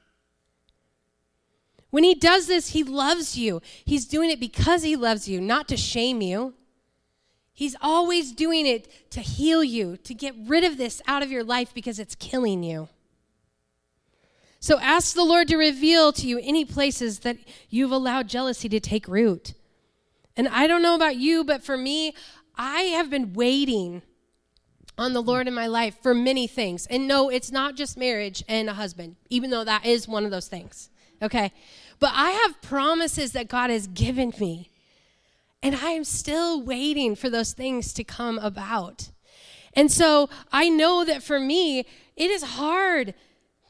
When 1.96 2.04
he 2.04 2.14
does 2.14 2.48
this, 2.48 2.72
he 2.72 2.84
loves 2.84 3.38
you. 3.38 3.62
He's 3.86 4.06
doing 4.06 4.30
it 4.30 4.38
because 4.38 4.84
he 4.84 4.98
loves 4.98 5.30
you, 5.30 5.40
not 5.40 5.70
to 5.70 5.78
shame 5.78 6.20
you. 6.20 6.54
He's 7.54 7.74
always 7.82 8.34
doing 8.34 8.68
it 8.68 9.12
to 9.12 9.22
heal 9.22 9.64
you, 9.64 9.96
to 10.04 10.14
get 10.14 10.36
rid 10.38 10.66
of 10.66 10.76
this 10.76 11.02
out 11.08 11.24
of 11.24 11.32
your 11.32 11.46
life 11.46 11.74
because 11.74 11.98
it's 11.98 12.14
killing 12.14 12.64
you. 12.64 12.90
So 14.60 14.78
ask 14.82 15.16
the 15.16 15.24
Lord 15.24 15.48
to 15.48 15.56
reveal 15.56 16.12
to 16.12 16.28
you 16.28 16.38
any 16.44 16.66
places 16.66 17.20
that 17.20 17.38
you've 17.70 17.94
allowed 17.94 18.28
jealousy 18.28 18.68
to 18.68 18.82
take 18.82 19.08
root. 19.08 19.54
And 20.36 20.50
I 20.50 20.68
don't 20.68 20.82
know 20.82 20.96
about 20.96 21.16
you, 21.16 21.46
but 21.46 21.64
for 21.64 21.78
me, 21.78 22.14
I 22.58 22.82
have 22.82 23.10
been 23.10 23.32
waiting 23.32 24.02
on 24.98 25.14
the 25.14 25.24
Lord 25.24 25.48
in 25.48 25.54
my 25.54 25.68
life 25.68 25.96
for 26.04 26.14
many 26.14 26.46
things. 26.46 26.88
And 26.88 27.08
no, 27.08 27.30
it's 27.30 27.54
not 27.54 27.78
just 27.78 27.96
marriage 27.96 28.44
and 28.50 28.70
a 28.70 28.74
husband, 28.74 29.16
even 29.30 29.50
though 29.50 29.64
that 29.64 29.86
is 29.86 30.10
one 30.10 30.26
of 30.26 30.32
those 30.32 30.50
things. 30.50 30.90
Okay? 31.22 31.54
But 32.00 32.12
I 32.14 32.32
have 32.32 32.62
promises 32.62 33.32
that 33.34 33.48
God 33.48 33.70
has 33.70 33.88
given 33.88 34.34
me. 34.40 34.72
And 35.62 35.76
I 35.76 35.92
am 35.92 36.04
still 36.04 36.62
waiting 36.62 37.16
for 37.16 37.30
those 37.30 37.54
things 37.54 37.92
to 37.94 38.04
come 38.04 38.38
about. 38.40 39.10
And 39.74 39.92
so 39.92 40.30
I 40.52 40.70
know 40.70 41.04
that 41.04 41.24
for 41.24 41.40
me, 41.40 41.80
it 42.16 42.32
is 42.32 42.44
hard 42.44 43.14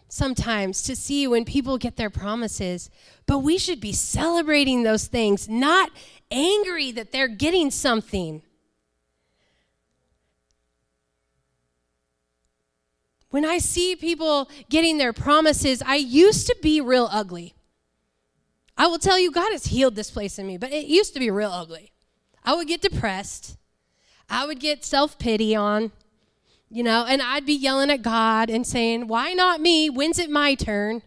sometimes 0.07 0.83
to 0.83 0.95
see 0.95 1.27
when 1.27 1.45
people 1.45 1.77
get 1.77 1.97
their 1.97 2.09
promises, 2.09 2.89
but 3.25 3.39
we 3.39 3.57
should 3.57 3.81
be 3.81 3.91
celebrating 3.91 4.83
those 4.83 5.07
things, 5.07 5.49
not 5.49 5.89
angry 6.31 6.91
that 6.91 7.11
they're 7.11 7.27
getting 7.27 7.71
something. 7.71 8.41
When 13.29 13.43
I 13.43 13.57
see 13.57 13.95
people 13.95 14.49
getting 14.69 14.97
their 14.97 15.11
promises, 15.11 15.83
I 15.85 15.95
used 15.95 16.47
to 16.47 16.55
be 16.61 16.79
real 16.79 17.09
ugly. 17.11 17.54
I 18.77 18.87
will 18.87 18.99
tell 18.99 19.17
you, 19.17 19.31
God 19.31 19.51
has 19.51 19.67
healed 19.67 19.95
this 19.95 20.11
place 20.11 20.37
in 20.37 20.47
me, 20.47 20.57
but 20.57 20.71
it 20.71 20.85
used 20.85 21.13
to 21.13 21.19
be 21.19 21.31
real 21.31 21.51
ugly. 21.51 21.91
I 22.43 22.55
would 22.55 22.67
get 22.67 22.81
depressed. 22.81 23.57
I 24.29 24.45
would 24.45 24.59
get 24.59 24.83
self 24.83 25.17
pity 25.17 25.55
on. 25.55 25.91
You 26.69 26.83
know, 26.83 27.05
and 27.07 27.21
I'd 27.21 27.45
be 27.45 27.53
yelling 27.53 27.91
at 27.91 28.01
God 28.01 28.49
and 28.49 28.65
saying, 28.65 29.07
Why 29.07 29.33
not 29.33 29.61
me? 29.61 29.89
When's 29.89 30.19
it 30.19 30.29
my 30.29 30.55
turn? 30.55 31.03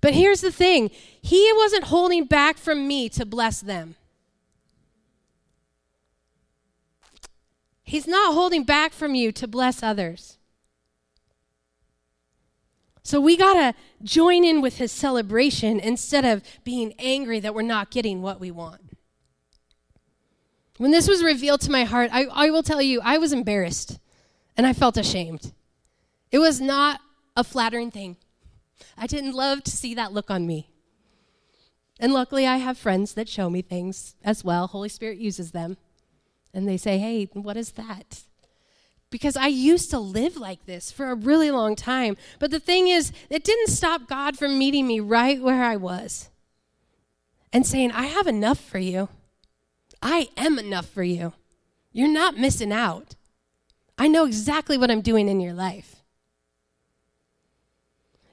But 0.00 0.14
here's 0.14 0.40
the 0.40 0.52
thing 0.52 0.90
He 1.20 1.50
wasn't 1.56 1.84
holding 1.84 2.26
back 2.26 2.58
from 2.58 2.86
me 2.86 3.08
to 3.10 3.26
bless 3.26 3.60
them. 3.60 3.96
He's 7.82 8.06
not 8.06 8.34
holding 8.34 8.64
back 8.64 8.92
from 8.92 9.14
you 9.14 9.32
to 9.32 9.46
bless 9.46 9.82
others. 9.82 10.38
So 13.02 13.20
we 13.20 13.36
got 13.36 13.54
to 13.54 13.74
join 14.02 14.44
in 14.44 14.60
with 14.60 14.78
his 14.78 14.92
celebration 14.92 15.80
instead 15.80 16.24
of 16.24 16.42
being 16.62 16.94
angry 16.98 17.40
that 17.40 17.54
we're 17.54 17.62
not 17.62 17.90
getting 17.90 18.22
what 18.22 18.38
we 18.38 18.50
want. 18.50 18.80
When 20.78 20.90
this 20.90 21.08
was 21.08 21.22
revealed 21.22 21.60
to 21.62 21.70
my 21.70 21.84
heart, 21.84 22.10
I, 22.12 22.24
I 22.26 22.50
will 22.50 22.62
tell 22.62 22.80
you, 22.80 23.00
I 23.02 23.18
was 23.18 23.32
embarrassed 23.32 23.98
and 24.56 24.66
I 24.66 24.72
felt 24.72 24.96
ashamed. 24.96 25.52
It 26.30 26.38
was 26.38 26.60
not 26.60 27.00
a 27.36 27.44
flattering 27.44 27.90
thing. 27.90 28.16
I 28.96 29.06
didn't 29.06 29.34
love 29.34 29.62
to 29.64 29.70
see 29.70 29.94
that 29.94 30.12
look 30.12 30.30
on 30.30 30.46
me. 30.46 30.70
And 32.00 32.12
luckily, 32.12 32.46
I 32.46 32.56
have 32.56 32.78
friends 32.78 33.14
that 33.14 33.28
show 33.28 33.48
me 33.48 33.62
things 33.62 34.16
as 34.24 34.42
well. 34.42 34.66
Holy 34.66 34.88
Spirit 34.88 35.18
uses 35.18 35.52
them. 35.52 35.76
And 36.54 36.68
they 36.68 36.76
say, 36.76 36.98
hey, 36.98 37.28
what 37.32 37.56
is 37.56 37.72
that? 37.72 38.24
Because 39.12 39.36
I 39.36 39.46
used 39.46 39.90
to 39.90 40.00
live 40.00 40.36
like 40.36 40.66
this 40.66 40.90
for 40.90 41.10
a 41.10 41.14
really 41.14 41.52
long 41.52 41.76
time. 41.76 42.16
But 42.40 42.50
the 42.50 42.58
thing 42.58 42.88
is, 42.88 43.12
it 43.30 43.44
didn't 43.44 43.68
stop 43.68 44.08
God 44.08 44.36
from 44.36 44.58
meeting 44.58 44.88
me 44.88 44.98
right 44.98 45.40
where 45.40 45.62
I 45.62 45.76
was 45.76 46.30
and 47.52 47.64
saying, 47.64 47.92
I 47.92 48.06
have 48.06 48.26
enough 48.26 48.58
for 48.58 48.78
you. 48.78 49.08
I 50.02 50.30
am 50.36 50.58
enough 50.58 50.88
for 50.88 51.04
you. 51.04 51.34
You're 51.92 52.08
not 52.08 52.36
missing 52.36 52.72
out. 52.72 53.14
I 53.96 54.08
know 54.08 54.24
exactly 54.24 54.76
what 54.76 54.90
I'm 54.90 55.02
doing 55.02 55.28
in 55.28 55.38
your 55.38 55.52
life. 55.52 55.96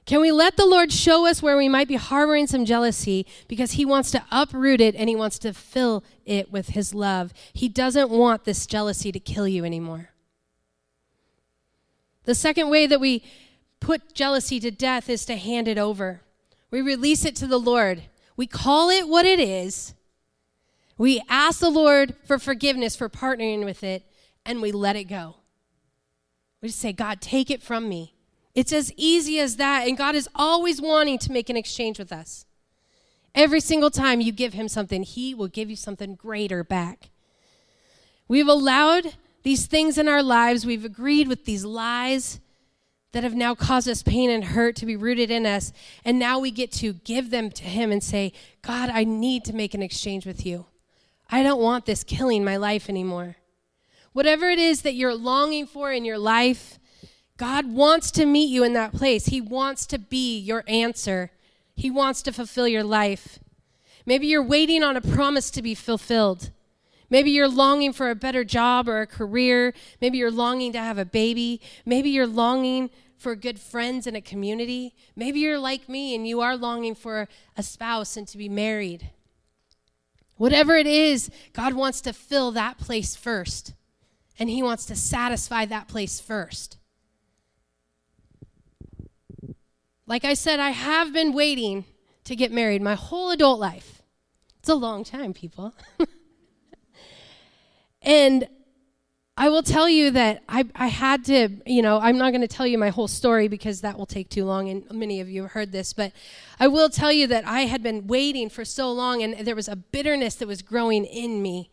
Can 0.06 0.20
we 0.20 0.32
let 0.32 0.56
the 0.56 0.66
Lord 0.66 0.90
show 0.90 1.26
us 1.26 1.40
where 1.40 1.56
we 1.56 1.68
might 1.68 1.86
be 1.86 1.94
harboring 1.94 2.48
some 2.48 2.64
jealousy 2.64 3.26
because 3.46 3.72
He 3.72 3.84
wants 3.84 4.10
to 4.10 4.24
uproot 4.32 4.80
it 4.80 4.96
and 4.96 5.08
He 5.08 5.14
wants 5.14 5.38
to 5.40 5.52
fill 5.52 6.02
it 6.24 6.50
with 6.50 6.70
His 6.70 6.92
love? 6.94 7.32
He 7.52 7.68
doesn't 7.68 8.10
want 8.10 8.44
this 8.44 8.66
jealousy 8.66 9.12
to 9.12 9.20
kill 9.20 9.46
you 9.46 9.64
anymore. 9.64 10.08
The 12.24 12.34
second 12.34 12.70
way 12.70 12.86
that 12.86 13.00
we 13.00 13.24
put 13.80 14.14
jealousy 14.14 14.60
to 14.60 14.70
death 14.70 15.08
is 15.08 15.24
to 15.26 15.36
hand 15.36 15.68
it 15.68 15.78
over. 15.78 16.22
We 16.70 16.80
release 16.80 17.24
it 17.24 17.34
to 17.36 17.46
the 17.46 17.58
Lord. 17.58 18.02
We 18.36 18.46
call 18.46 18.90
it 18.90 19.08
what 19.08 19.26
it 19.26 19.40
is. 19.40 19.94
We 20.96 21.22
ask 21.28 21.60
the 21.60 21.70
Lord 21.70 22.14
for 22.26 22.38
forgiveness 22.38 22.94
for 22.94 23.08
partnering 23.08 23.64
with 23.64 23.82
it, 23.82 24.04
and 24.44 24.60
we 24.60 24.70
let 24.70 24.96
it 24.96 25.04
go. 25.04 25.36
We 26.60 26.68
just 26.68 26.80
say, 26.80 26.92
God, 26.92 27.20
take 27.20 27.50
it 27.50 27.62
from 27.62 27.88
me. 27.88 28.14
It's 28.54 28.72
as 28.72 28.92
easy 28.96 29.38
as 29.40 29.56
that. 29.56 29.88
And 29.88 29.96
God 29.96 30.14
is 30.14 30.28
always 30.34 30.80
wanting 30.80 31.18
to 31.20 31.32
make 31.32 31.48
an 31.48 31.56
exchange 31.56 31.98
with 31.98 32.12
us. 32.12 32.44
Every 33.34 33.60
single 33.60 33.90
time 33.90 34.20
you 34.20 34.32
give 34.32 34.52
Him 34.52 34.68
something, 34.68 35.02
He 35.02 35.34
will 35.34 35.48
give 35.48 35.70
you 35.70 35.76
something 35.76 36.16
greater 36.16 36.62
back. 36.62 37.10
We've 38.28 38.48
allowed 38.48 39.14
these 39.42 39.66
things 39.66 39.98
in 39.98 40.08
our 40.08 40.22
lives, 40.22 40.66
we've 40.66 40.84
agreed 40.84 41.28
with 41.28 41.44
these 41.44 41.64
lies 41.64 42.40
that 43.12 43.24
have 43.24 43.34
now 43.34 43.54
caused 43.54 43.88
us 43.88 44.02
pain 44.02 44.30
and 44.30 44.44
hurt 44.44 44.76
to 44.76 44.86
be 44.86 44.96
rooted 44.96 45.30
in 45.30 45.46
us. 45.46 45.72
And 46.04 46.18
now 46.18 46.38
we 46.38 46.50
get 46.50 46.70
to 46.72 46.92
give 46.92 47.30
them 47.30 47.50
to 47.50 47.64
Him 47.64 47.90
and 47.90 48.02
say, 48.02 48.32
God, 48.62 48.90
I 48.90 49.04
need 49.04 49.44
to 49.46 49.52
make 49.52 49.74
an 49.74 49.82
exchange 49.82 50.26
with 50.26 50.46
you. 50.46 50.66
I 51.28 51.42
don't 51.42 51.60
want 51.60 51.86
this 51.86 52.04
killing 52.04 52.44
my 52.44 52.56
life 52.56 52.88
anymore. 52.88 53.36
Whatever 54.12 54.48
it 54.48 54.58
is 54.58 54.82
that 54.82 54.94
you're 54.94 55.14
longing 55.14 55.66
for 55.66 55.92
in 55.92 56.04
your 56.04 56.18
life, 56.18 56.78
God 57.36 57.72
wants 57.72 58.10
to 58.12 58.26
meet 58.26 58.50
you 58.50 58.64
in 58.64 58.74
that 58.74 58.92
place. 58.92 59.26
He 59.26 59.40
wants 59.40 59.86
to 59.86 59.98
be 59.98 60.38
your 60.38 60.64
answer, 60.66 61.30
He 61.74 61.90
wants 61.90 62.22
to 62.22 62.32
fulfill 62.32 62.68
your 62.68 62.84
life. 62.84 63.38
Maybe 64.06 64.26
you're 64.26 64.42
waiting 64.42 64.82
on 64.82 64.96
a 64.96 65.00
promise 65.00 65.50
to 65.52 65.62
be 65.62 65.74
fulfilled. 65.74 66.50
Maybe 67.10 67.32
you're 67.32 67.48
longing 67.48 67.92
for 67.92 68.08
a 68.08 68.14
better 68.14 68.44
job 68.44 68.88
or 68.88 69.00
a 69.00 69.06
career. 69.06 69.74
Maybe 70.00 70.18
you're 70.18 70.30
longing 70.30 70.72
to 70.72 70.78
have 70.78 70.96
a 70.96 71.04
baby. 71.04 71.60
Maybe 71.84 72.10
you're 72.10 72.26
longing 72.26 72.90
for 73.18 73.34
good 73.34 73.60
friends 73.60 74.06
and 74.06 74.16
a 74.16 74.20
community. 74.20 74.94
Maybe 75.14 75.40
you're 75.40 75.58
like 75.58 75.88
me 75.88 76.14
and 76.14 76.26
you 76.26 76.40
are 76.40 76.56
longing 76.56 76.94
for 76.94 77.28
a 77.56 77.62
spouse 77.62 78.16
and 78.16 78.26
to 78.28 78.38
be 78.38 78.48
married. 78.48 79.10
Whatever 80.36 80.76
it 80.76 80.86
is, 80.86 81.30
God 81.52 81.74
wants 81.74 82.00
to 82.00 82.14
fill 82.14 82.50
that 82.52 82.78
place 82.78 83.14
first, 83.14 83.74
and 84.38 84.48
He 84.48 84.62
wants 84.62 84.86
to 84.86 84.96
satisfy 84.96 85.66
that 85.66 85.86
place 85.86 86.18
first. 86.18 86.78
Like 90.06 90.24
I 90.24 90.32
said, 90.32 90.58
I 90.58 90.70
have 90.70 91.12
been 91.12 91.34
waiting 91.34 91.84
to 92.24 92.34
get 92.34 92.52
married 92.52 92.80
my 92.80 92.94
whole 92.94 93.30
adult 93.30 93.60
life. 93.60 94.02
It's 94.60 94.68
a 94.70 94.74
long 94.74 95.04
time, 95.04 95.34
people. 95.34 95.74
And 98.02 98.48
I 99.36 99.48
will 99.48 99.62
tell 99.62 99.88
you 99.88 100.10
that 100.10 100.42
I, 100.48 100.66
I 100.74 100.88
had 100.88 101.24
to, 101.26 101.48
you 101.64 101.80
know, 101.80 101.98
I'm 101.98 102.18
not 102.18 102.30
going 102.30 102.42
to 102.42 102.48
tell 102.48 102.66
you 102.66 102.76
my 102.76 102.90
whole 102.90 103.08
story 103.08 103.48
because 103.48 103.80
that 103.80 103.96
will 103.96 104.06
take 104.06 104.28
too 104.28 104.44
long, 104.44 104.68
and 104.68 104.84
many 104.90 105.20
of 105.20 105.30
you 105.30 105.42
have 105.42 105.52
heard 105.52 105.72
this, 105.72 105.92
but 105.94 106.12
I 106.58 106.68
will 106.68 106.90
tell 106.90 107.10
you 107.10 107.26
that 107.28 107.46
I 107.46 107.62
had 107.62 107.82
been 107.82 108.06
waiting 108.06 108.50
for 108.50 108.66
so 108.66 108.92
long, 108.92 109.22
and 109.22 109.46
there 109.46 109.56
was 109.56 109.68
a 109.68 109.76
bitterness 109.76 110.34
that 110.36 110.48
was 110.48 110.60
growing 110.60 111.06
in 111.06 111.40
me 111.42 111.70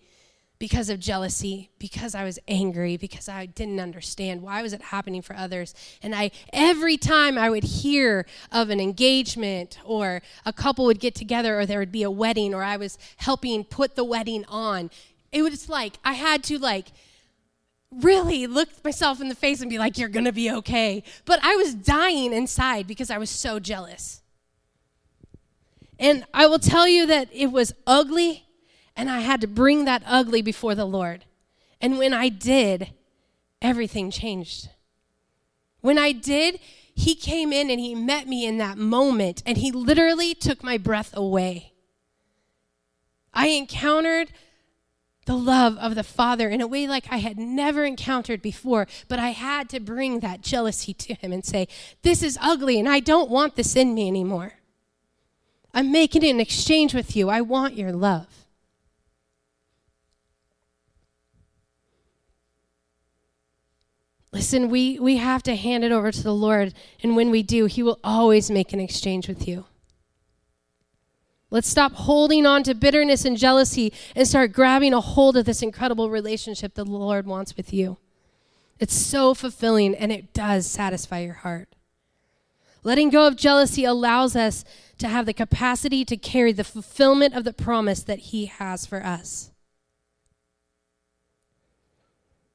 because 0.59 0.89
of 0.89 0.99
jealousy, 0.99 1.69
because 1.77 2.15
I 2.15 2.23
was 2.23 2.39
angry, 2.47 2.97
because 2.97 3.29
I 3.29 3.45
didn't 3.45 3.79
understand 3.79 4.41
why 4.41 4.61
was 4.61 4.73
it 4.73 4.81
happening 4.81 5.21
for 5.21 5.35
others. 5.35 5.75
And 6.01 6.15
I 6.15 6.31
every 6.51 6.97
time 6.97 7.37
I 7.37 7.49
would 7.49 7.63
hear 7.63 8.25
of 8.51 8.69
an 8.69 8.79
engagement 8.79 9.77
or 9.83 10.21
a 10.45 10.53
couple 10.53 10.85
would 10.85 10.99
get 10.99 11.15
together 11.15 11.59
or 11.59 11.65
there 11.65 11.79
would 11.79 11.91
be 11.91 12.03
a 12.03 12.09
wedding 12.09 12.53
or 12.53 12.63
I 12.63 12.77
was 12.77 12.97
helping 13.17 13.65
put 13.65 13.95
the 13.95 14.03
wedding 14.03 14.45
on, 14.47 14.89
it 15.37 15.51
was 15.51 15.69
like 15.69 15.97
I 16.03 16.13
had 16.13 16.43
to 16.45 16.59
like 16.59 16.87
really 17.91 18.47
look 18.47 18.69
myself 18.83 19.21
in 19.21 19.29
the 19.29 19.35
face 19.35 19.61
and 19.61 19.69
be 19.69 19.77
like, 19.79 19.97
you're 19.97 20.09
gonna 20.09 20.31
be 20.31 20.51
okay. 20.51 21.03
But 21.25 21.39
I 21.43 21.55
was 21.55 21.73
dying 21.73 22.33
inside 22.33 22.87
because 22.87 23.09
I 23.09 23.17
was 23.17 23.29
so 23.29 23.59
jealous. 23.59 24.21
And 25.99 26.25
I 26.33 26.45
will 26.45 26.59
tell 26.59 26.87
you 26.87 27.05
that 27.07 27.29
it 27.33 27.47
was 27.47 27.73
ugly, 27.87 28.45
and 28.95 29.09
I 29.09 29.21
had 29.21 29.41
to 29.41 29.47
bring 29.47 29.85
that 29.85 30.03
ugly 30.05 30.41
before 30.41 30.75
the 30.75 30.85
Lord. 30.85 31.25
And 31.81 31.97
when 31.97 32.13
I 32.13 32.29
did, 32.29 32.93
everything 33.61 34.11
changed. 34.11 34.69
When 35.81 35.97
I 35.97 36.11
did, 36.11 36.59
He 36.93 37.15
came 37.15 37.51
in 37.51 37.69
and 37.71 37.79
He 37.79 37.95
met 37.95 38.27
me 38.27 38.45
in 38.45 38.57
that 38.57 38.77
moment, 38.77 39.41
and 39.45 39.57
He 39.57 39.71
literally 39.71 40.35
took 40.35 40.63
my 40.63 40.77
breath 40.77 41.15
away. 41.15 41.73
I 43.33 43.47
encountered 43.47 44.31
the 45.27 45.35
love 45.37 45.77
of 45.77 45.93
the 45.93 46.03
Father 46.03 46.49
in 46.49 46.61
a 46.61 46.67
way 46.67 46.87
like 46.87 47.05
I 47.11 47.17
had 47.17 47.37
never 47.37 47.83
encountered 47.85 48.41
before. 48.41 48.87
But 49.07 49.19
I 49.19 49.29
had 49.29 49.69
to 49.69 49.79
bring 49.79 50.21
that 50.21 50.41
jealousy 50.41 50.93
to 50.95 51.13
him 51.13 51.31
and 51.31 51.45
say, 51.45 51.67
This 52.01 52.23
is 52.23 52.39
ugly 52.41 52.79
and 52.79 52.89
I 52.89 52.99
don't 52.99 53.29
want 53.29 53.55
this 53.55 53.75
in 53.75 53.93
me 53.93 54.07
anymore. 54.07 54.53
I'm 55.73 55.91
making 55.91 56.23
an 56.23 56.39
exchange 56.39 56.95
with 56.95 57.15
you. 57.15 57.29
I 57.29 57.41
want 57.41 57.75
your 57.75 57.91
love. 57.91 58.47
Listen, 64.31 64.69
we, 64.69 64.97
we 64.99 65.17
have 65.17 65.43
to 65.43 65.55
hand 65.55 65.83
it 65.83 65.91
over 65.91 66.11
to 66.11 66.23
the 66.23 66.33
Lord, 66.33 66.73
and 67.01 67.15
when 67.15 67.31
we 67.31 67.41
do, 67.41 67.65
He 67.65 67.81
will 67.81 67.99
always 68.03 68.51
make 68.51 68.71
an 68.71 68.79
exchange 68.79 69.27
with 69.27 69.47
you. 69.47 69.65
Let's 71.49 71.69
stop 71.69 71.93
holding 71.93 72.45
on 72.45 72.63
to 72.63 72.75
bitterness 72.75 73.23
and 73.23 73.37
jealousy 73.37 73.93
and 74.15 74.27
start 74.27 74.51
grabbing 74.51 74.93
a 74.93 74.99
hold 74.99 75.37
of 75.37 75.45
this 75.45 75.61
incredible 75.61 76.09
relationship 76.09 76.73
that 76.73 76.85
the 76.85 76.91
Lord 76.91 77.25
wants 77.25 77.55
with 77.55 77.73
you. 77.73 77.97
It's 78.79 78.93
so 78.93 79.33
fulfilling 79.33 79.95
and 79.95 80.11
it 80.11 80.33
does 80.33 80.67
satisfy 80.67 81.19
your 81.19 81.35
heart. 81.35 81.69
Letting 82.83 83.09
go 83.09 83.27
of 83.27 83.37
jealousy 83.37 83.85
allows 83.85 84.35
us 84.35 84.63
to 84.97 85.07
have 85.07 85.25
the 85.25 85.33
capacity 85.33 86.03
to 86.05 86.17
carry 86.17 86.51
the 86.51 86.63
fulfillment 86.63 87.33
of 87.33 87.43
the 87.43 87.53
promise 87.53 88.03
that 88.03 88.19
He 88.19 88.45
has 88.45 88.85
for 88.85 89.03
us. 89.03 89.51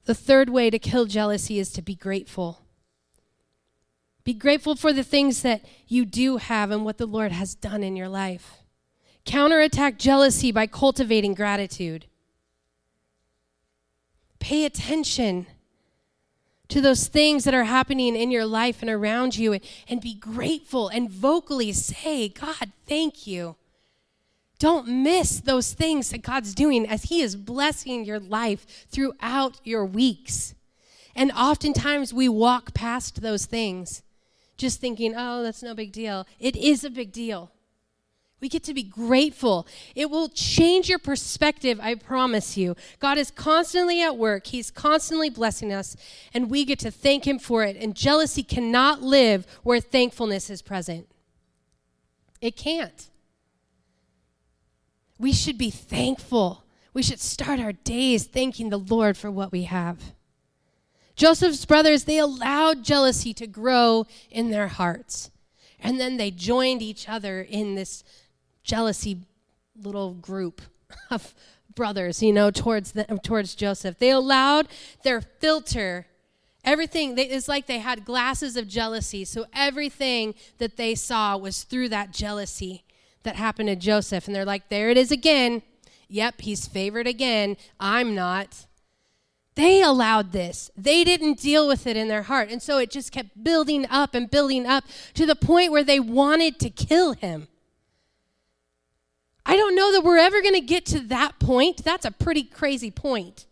The 0.04 0.14
third 0.14 0.50
way 0.50 0.68
to 0.70 0.78
kill 0.78 1.06
jealousy 1.06 1.58
is 1.58 1.70
to 1.72 1.82
be 1.82 1.94
grateful. 1.94 2.62
Be 4.24 4.34
grateful 4.34 4.74
for 4.74 4.92
the 4.92 5.04
things 5.04 5.42
that 5.42 5.64
you 5.88 6.04
do 6.04 6.36
have 6.36 6.70
and 6.70 6.84
what 6.84 6.98
the 6.98 7.06
Lord 7.06 7.32
has 7.32 7.54
done 7.54 7.82
in 7.82 7.96
your 7.96 8.08
life. 8.08 8.61
Counterattack 9.24 9.98
jealousy 9.98 10.52
by 10.52 10.66
cultivating 10.66 11.34
gratitude. 11.34 12.06
Pay 14.40 14.64
attention 14.64 15.46
to 16.68 16.80
those 16.80 17.06
things 17.06 17.44
that 17.44 17.54
are 17.54 17.64
happening 17.64 18.16
in 18.16 18.30
your 18.30 18.46
life 18.46 18.80
and 18.80 18.90
around 18.90 19.36
you 19.36 19.52
and, 19.52 19.62
and 19.88 20.00
be 20.00 20.14
grateful 20.14 20.88
and 20.88 21.10
vocally 21.10 21.70
say, 21.72 22.28
God, 22.28 22.72
thank 22.86 23.26
you. 23.26 23.56
Don't 24.58 24.88
miss 24.88 25.40
those 25.40 25.74
things 25.74 26.10
that 26.10 26.22
God's 26.22 26.54
doing 26.54 26.86
as 26.86 27.04
He 27.04 27.20
is 27.20 27.36
blessing 27.36 28.04
your 28.04 28.18
life 28.20 28.86
throughout 28.88 29.60
your 29.64 29.84
weeks. 29.84 30.54
And 31.14 31.30
oftentimes 31.32 32.14
we 32.14 32.28
walk 32.28 32.72
past 32.72 33.20
those 33.22 33.44
things 33.44 34.02
just 34.56 34.80
thinking, 34.80 35.14
oh, 35.16 35.42
that's 35.42 35.62
no 35.62 35.74
big 35.74 35.92
deal. 35.92 36.26
It 36.38 36.56
is 36.56 36.84
a 36.84 36.90
big 36.90 37.12
deal. 37.12 37.50
We 38.42 38.48
get 38.48 38.64
to 38.64 38.74
be 38.74 38.82
grateful. 38.82 39.68
It 39.94 40.10
will 40.10 40.28
change 40.28 40.88
your 40.88 40.98
perspective, 40.98 41.78
I 41.80 41.94
promise 41.94 42.56
you. 42.56 42.74
God 42.98 43.16
is 43.16 43.30
constantly 43.30 44.02
at 44.02 44.16
work, 44.16 44.48
He's 44.48 44.68
constantly 44.68 45.30
blessing 45.30 45.72
us, 45.72 45.96
and 46.34 46.50
we 46.50 46.64
get 46.64 46.80
to 46.80 46.90
thank 46.90 47.24
Him 47.24 47.38
for 47.38 47.62
it. 47.62 47.76
And 47.76 47.94
jealousy 47.94 48.42
cannot 48.42 49.00
live 49.00 49.46
where 49.62 49.80
thankfulness 49.80 50.50
is 50.50 50.60
present. 50.60 51.08
It 52.40 52.56
can't. 52.56 53.08
We 55.20 55.32
should 55.32 55.56
be 55.56 55.70
thankful. 55.70 56.64
We 56.92 57.04
should 57.04 57.20
start 57.20 57.60
our 57.60 57.72
days 57.72 58.24
thanking 58.24 58.70
the 58.70 58.78
Lord 58.78 59.16
for 59.16 59.30
what 59.30 59.52
we 59.52 59.62
have. 59.64 60.14
Joseph's 61.14 61.64
brothers, 61.64 62.04
they 62.04 62.18
allowed 62.18 62.82
jealousy 62.82 63.32
to 63.34 63.46
grow 63.46 64.04
in 64.32 64.50
their 64.50 64.66
hearts. 64.66 65.30
And 65.78 66.00
then 66.00 66.16
they 66.16 66.30
joined 66.30 66.82
each 66.82 67.08
other 67.08 67.40
in 67.40 67.74
this 67.74 68.02
jealousy 68.62 69.18
little 69.76 70.14
group 70.14 70.62
of 71.10 71.34
brothers, 71.74 72.22
you 72.22 72.32
know, 72.32 72.50
towards 72.50 72.92
the, 72.92 73.04
towards 73.22 73.54
Joseph. 73.54 73.98
They 73.98 74.10
allowed 74.10 74.68
their 75.02 75.20
filter 75.20 76.06
everything 76.64 77.14
they, 77.14 77.24
it's 77.24 77.48
like 77.48 77.66
they 77.66 77.78
had 77.78 78.04
glasses 78.04 78.56
of 78.56 78.68
jealousy. 78.68 79.24
So 79.24 79.46
everything 79.54 80.34
that 80.58 80.76
they 80.76 80.94
saw 80.94 81.36
was 81.36 81.64
through 81.64 81.88
that 81.90 82.12
jealousy 82.12 82.84
that 83.22 83.36
happened 83.36 83.68
to 83.68 83.76
Joseph 83.76 84.26
and 84.26 84.34
they're 84.34 84.44
like, 84.44 84.68
"There 84.68 84.90
it 84.90 84.96
is 84.96 85.10
again. 85.10 85.62
Yep, 86.08 86.42
he's 86.42 86.66
favored 86.66 87.06
again. 87.06 87.56
I'm 87.80 88.14
not." 88.14 88.66
They 89.54 89.82
allowed 89.82 90.32
this. 90.32 90.70
They 90.76 91.04
didn't 91.04 91.38
deal 91.38 91.68
with 91.68 91.86
it 91.86 91.94
in 91.96 92.08
their 92.08 92.22
heart. 92.22 92.48
And 92.48 92.62
so 92.62 92.78
it 92.78 92.90
just 92.90 93.12
kept 93.12 93.44
building 93.44 93.86
up 93.90 94.14
and 94.14 94.30
building 94.30 94.64
up 94.64 94.84
to 95.12 95.26
the 95.26 95.36
point 95.36 95.70
where 95.70 95.84
they 95.84 96.00
wanted 96.00 96.58
to 96.60 96.70
kill 96.70 97.12
him. 97.12 97.48
I 99.44 99.56
don't 99.56 99.74
know 99.74 99.92
that 99.92 100.02
we're 100.04 100.18
ever 100.18 100.40
going 100.40 100.54
to 100.54 100.60
get 100.60 100.86
to 100.86 101.00
that 101.00 101.38
point. 101.38 101.84
That's 101.84 102.04
a 102.04 102.10
pretty 102.10 102.44
crazy 102.44 102.90
point. 102.90 103.46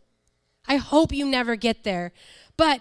I 0.66 0.76
hope 0.76 1.12
you 1.12 1.26
never 1.26 1.56
get 1.56 1.84
there. 1.84 2.12
But 2.56 2.80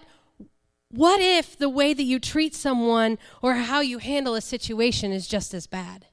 what 0.90 1.20
if 1.20 1.56
the 1.56 1.68
way 1.68 1.92
that 1.92 2.02
you 2.02 2.18
treat 2.18 2.54
someone 2.54 3.18
or 3.42 3.54
how 3.54 3.80
you 3.80 3.98
handle 3.98 4.34
a 4.34 4.40
situation 4.40 5.12
is 5.12 5.26
just 5.26 5.54
as 5.54 5.66
bad? 5.66 6.06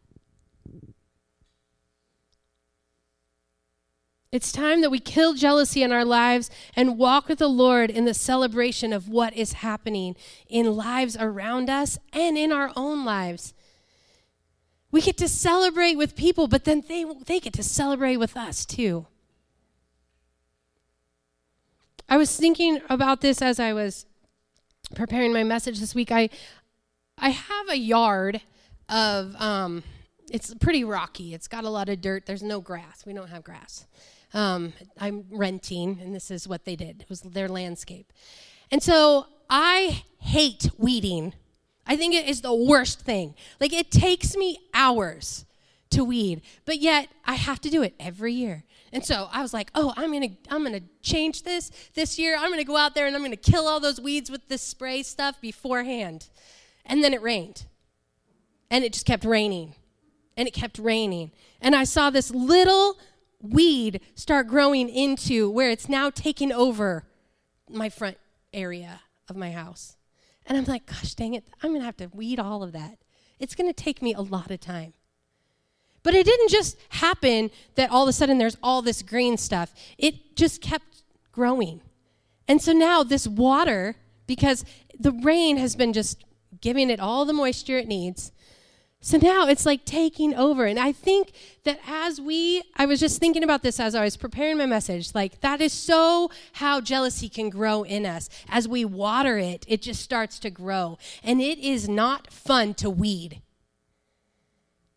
It's 4.31 4.51
time 4.51 4.81
that 4.81 4.91
we 4.91 4.99
kill 4.99 5.33
jealousy 5.33 5.81
in 5.81 5.93
our 5.93 6.03
lives 6.03 6.49
and 6.75 6.97
walk 6.97 7.29
with 7.29 7.39
the 7.39 7.47
Lord 7.47 7.89
in 7.89 8.05
the 8.05 8.13
celebration 8.13 8.91
of 8.91 9.07
what 9.07 9.33
is 9.33 9.53
happening 9.53 10.15
in 10.49 10.75
lives 10.75 11.15
around 11.17 11.69
us 11.69 11.97
and 12.11 12.37
in 12.37 12.51
our 12.51 12.71
own 12.75 13.05
lives. 13.05 13.53
We 14.91 15.01
get 15.01 15.17
to 15.17 15.27
celebrate 15.27 15.95
with 15.95 16.15
people, 16.15 16.47
but 16.47 16.63
then 16.63 16.83
they, 16.87 17.05
they 17.25 17.39
get 17.39 17.53
to 17.53 17.63
celebrate 17.63 18.17
with 18.17 18.37
us 18.37 18.65
too. 18.65 19.05
I 22.09 22.17
was 22.17 22.35
thinking 22.37 22.79
about 22.89 23.21
this 23.21 23.41
as 23.41 23.59
I 23.59 23.73
was 23.73 24.05
preparing 24.95 25.33
my 25.33 25.43
message 25.43 25.79
this 25.79 25.93
week. 25.93 26.11
I, 26.11 26.29
I 27.17 27.29
have 27.29 27.69
a 27.69 27.77
yard 27.77 28.41
of, 28.87 29.35
um, 29.41 29.83
it's 30.31 30.53
pretty 30.55 30.85
rocky. 30.85 31.33
It's 31.33 31.49
got 31.49 31.65
a 31.65 31.69
lot 31.69 31.89
of 31.89 31.99
dirt. 31.99 32.25
There's 32.25 32.43
no 32.43 32.61
grass. 32.61 33.05
We 33.05 33.13
don't 33.13 33.29
have 33.29 33.43
grass. 33.43 33.87
Um, 34.33 34.73
I'm 34.99 35.25
renting, 35.29 35.99
and 36.01 36.15
this 36.15 36.31
is 36.31 36.47
what 36.47 36.65
they 36.65 36.75
did. 36.75 37.01
It 37.01 37.09
was 37.09 37.21
their 37.21 37.49
landscape. 37.49 38.11
And 38.71 38.81
so 38.81 39.27
I 39.49 40.03
hate 40.19 40.69
weeding 40.77 41.33
I 41.87 41.95
think 41.95 42.13
it 42.13 42.27
is 42.27 42.41
the 42.41 42.53
worst 42.53 43.01
thing. 43.01 43.35
Like 43.59 43.73
it 43.73 43.89
takes 43.91 44.35
me 44.35 44.59
hours 44.73 45.45
to 45.89 46.03
weed, 46.03 46.41
but 46.65 46.79
yet 46.79 47.07
I 47.25 47.35
have 47.35 47.61
to 47.61 47.69
do 47.69 47.81
it 47.81 47.95
every 47.99 48.33
year. 48.33 48.63
And 48.91 49.05
so 49.05 49.29
I 49.31 49.41
was 49.41 49.53
like, 49.53 49.71
"Oh, 49.75 49.93
I'm 49.97 50.11
going 50.11 50.29
to 50.29 50.53
I'm 50.53 50.63
going 50.63 50.73
to 50.73 50.83
change 51.01 51.43
this 51.43 51.71
this 51.93 52.17
year. 52.17 52.35
I'm 52.37 52.49
going 52.49 52.59
to 52.59 52.65
go 52.65 52.77
out 52.77 52.95
there 52.95 53.05
and 53.07 53.15
I'm 53.15 53.21
going 53.21 53.31
to 53.31 53.51
kill 53.51 53.67
all 53.67 53.79
those 53.79 53.99
weeds 53.99 54.29
with 54.29 54.47
this 54.47 54.61
spray 54.61 55.03
stuff 55.03 55.39
beforehand." 55.41 56.29
And 56.85 57.03
then 57.03 57.13
it 57.13 57.21
rained. 57.21 57.65
And 58.71 58.83
it 58.83 58.93
just 58.93 59.05
kept 59.05 59.25
raining. 59.25 59.75
And 60.35 60.47
it 60.47 60.53
kept 60.53 60.79
raining. 60.79 61.31
And 61.61 61.75
I 61.75 61.83
saw 61.83 62.09
this 62.09 62.31
little 62.31 62.97
weed 63.41 64.01
start 64.15 64.47
growing 64.47 64.89
into 64.89 65.49
where 65.49 65.69
it's 65.69 65.89
now 65.89 66.09
taking 66.09 66.51
over 66.51 67.05
my 67.69 67.89
front 67.89 68.17
area 68.53 69.01
of 69.29 69.35
my 69.35 69.51
house. 69.51 69.96
And 70.47 70.57
I'm 70.57 70.65
like, 70.65 70.85
gosh 70.85 71.13
dang 71.13 71.33
it, 71.33 71.43
I'm 71.61 71.71
going 71.71 71.81
to 71.81 71.85
have 71.85 71.97
to 71.97 72.07
weed 72.07 72.39
all 72.39 72.63
of 72.63 72.71
that. 72.71 72.97
It's 73.39 73.53
going 73.53 73.69
to 73.69 73.73
take 73.73 74.01
me 74.01 74.13
a 74.13 74.21
lot 74.21 74.49
of 74.49 74.59
time. 74.59 74.93
But 76.03 76.15
it 76.15 76.25
didn't 76.25 76.49
just 76.49 76.77
happen 76.89 77.51
that 77.75 77.91
all 77.91 78.03
of 78.03 78.09
a 78.09 78.13
sudden 78.13 78.37
there's 78.37 78.57
all 78.63 78.81
this 78.81 79.01
green 79.01 79.37
stuff, 79.37 79.73
it 79.97 80.35
just 80.35 80.61
kept 80.61 81.03
growing. 81.31 81.81
And 82.47 82.61
so 82.61 82.71
now 82.71 83.03
this 83.03 83.27
water, 83.27 83.95
because 84.25 84.63
the 84.97 85.11
rain 85.11 85.57
has 85.57 85.75
been 85.75 85.93
just 85.93 86.23
giving 86.61 86.89
it 86.89 86.99
all 86.99 87.25
the 87.25 87.33
moisture 87.33 87.77
it 87.77 87.87
needs, 87.87 88.31
so 88.99 89.17
now 89.17 89.47
it's 89.47 89.65
like 89.65 89.85
taking 89.85 90.33
over. 90.33 90.65
And 90.65 90.79
I 90.79 90.91
think 90.91 91.31
that 91.63 91.79
as 91.87 92.19
we, 92.19 92.63
I 92.75 92.85
was 92.85 92.99
just 92.99 93.19
thinking 93.19 93.43
about 93.43 93.61
this 93.61 93.79
as 93.79 93.93
I 93.93 94.03
was 94.03 94.17
preparing 94.17 94.57
my 94.57 94.65
message, 94.65 95.13
like 95.13 95.39
that 95.41 95.61
is 95.61 95.71
so 95.71 96.31
how 96.53 96.81
jealousy 96.81 97.29
can 97.29 97.49
grow 97.49 97.83
in 97.83 98.05
us. 98.05 98.27
As 98.49 98.67
we 98.67 98.83
water 98.83 99.37
it, 99.37 99.65
it 99.67 99.81
just 99.81 100.01
starts 100.01 100.39
to 100.39 100.49
grow. 100.49 100.97
And 101.23 101.39
it 101.39 101.59
is 101.59 101.87
not 101.87 102.33
fun 102.33 102.73
to 102.75 102.89
weed, 102.89 103.41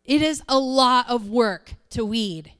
it 0.03 0.21
is 0.21 0.41
a 0.47 0.57
lot 0.57 1.09
of 1.09 1.29
work 1.29 1.73
to 1.91 2.03
weed. 2.03 2.53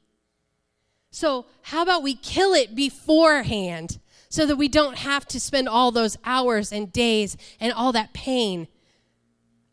So, 1.14 1.46
how 1.64 1.82
about 1.82 2.04
we 2.04 2.16
kill 2.16 2.54
it 2.54 2.74
beforehand 2.74 4.00
so 4.30 4.46
that 4.46 4.56
we 4.56 4.70
don't 4.70 5.00
have 5.00 5.26
to 5.28 5.42
spend 5.42 5.68
all 5.68 5.92
those 5.92 6.18
hours 6.24 6.72
and 6.72 6.94
days 6.94 7.36
and 7.60 7.74
all 7.74 7.92
that 7.92 8.14
pain 8.14 8.70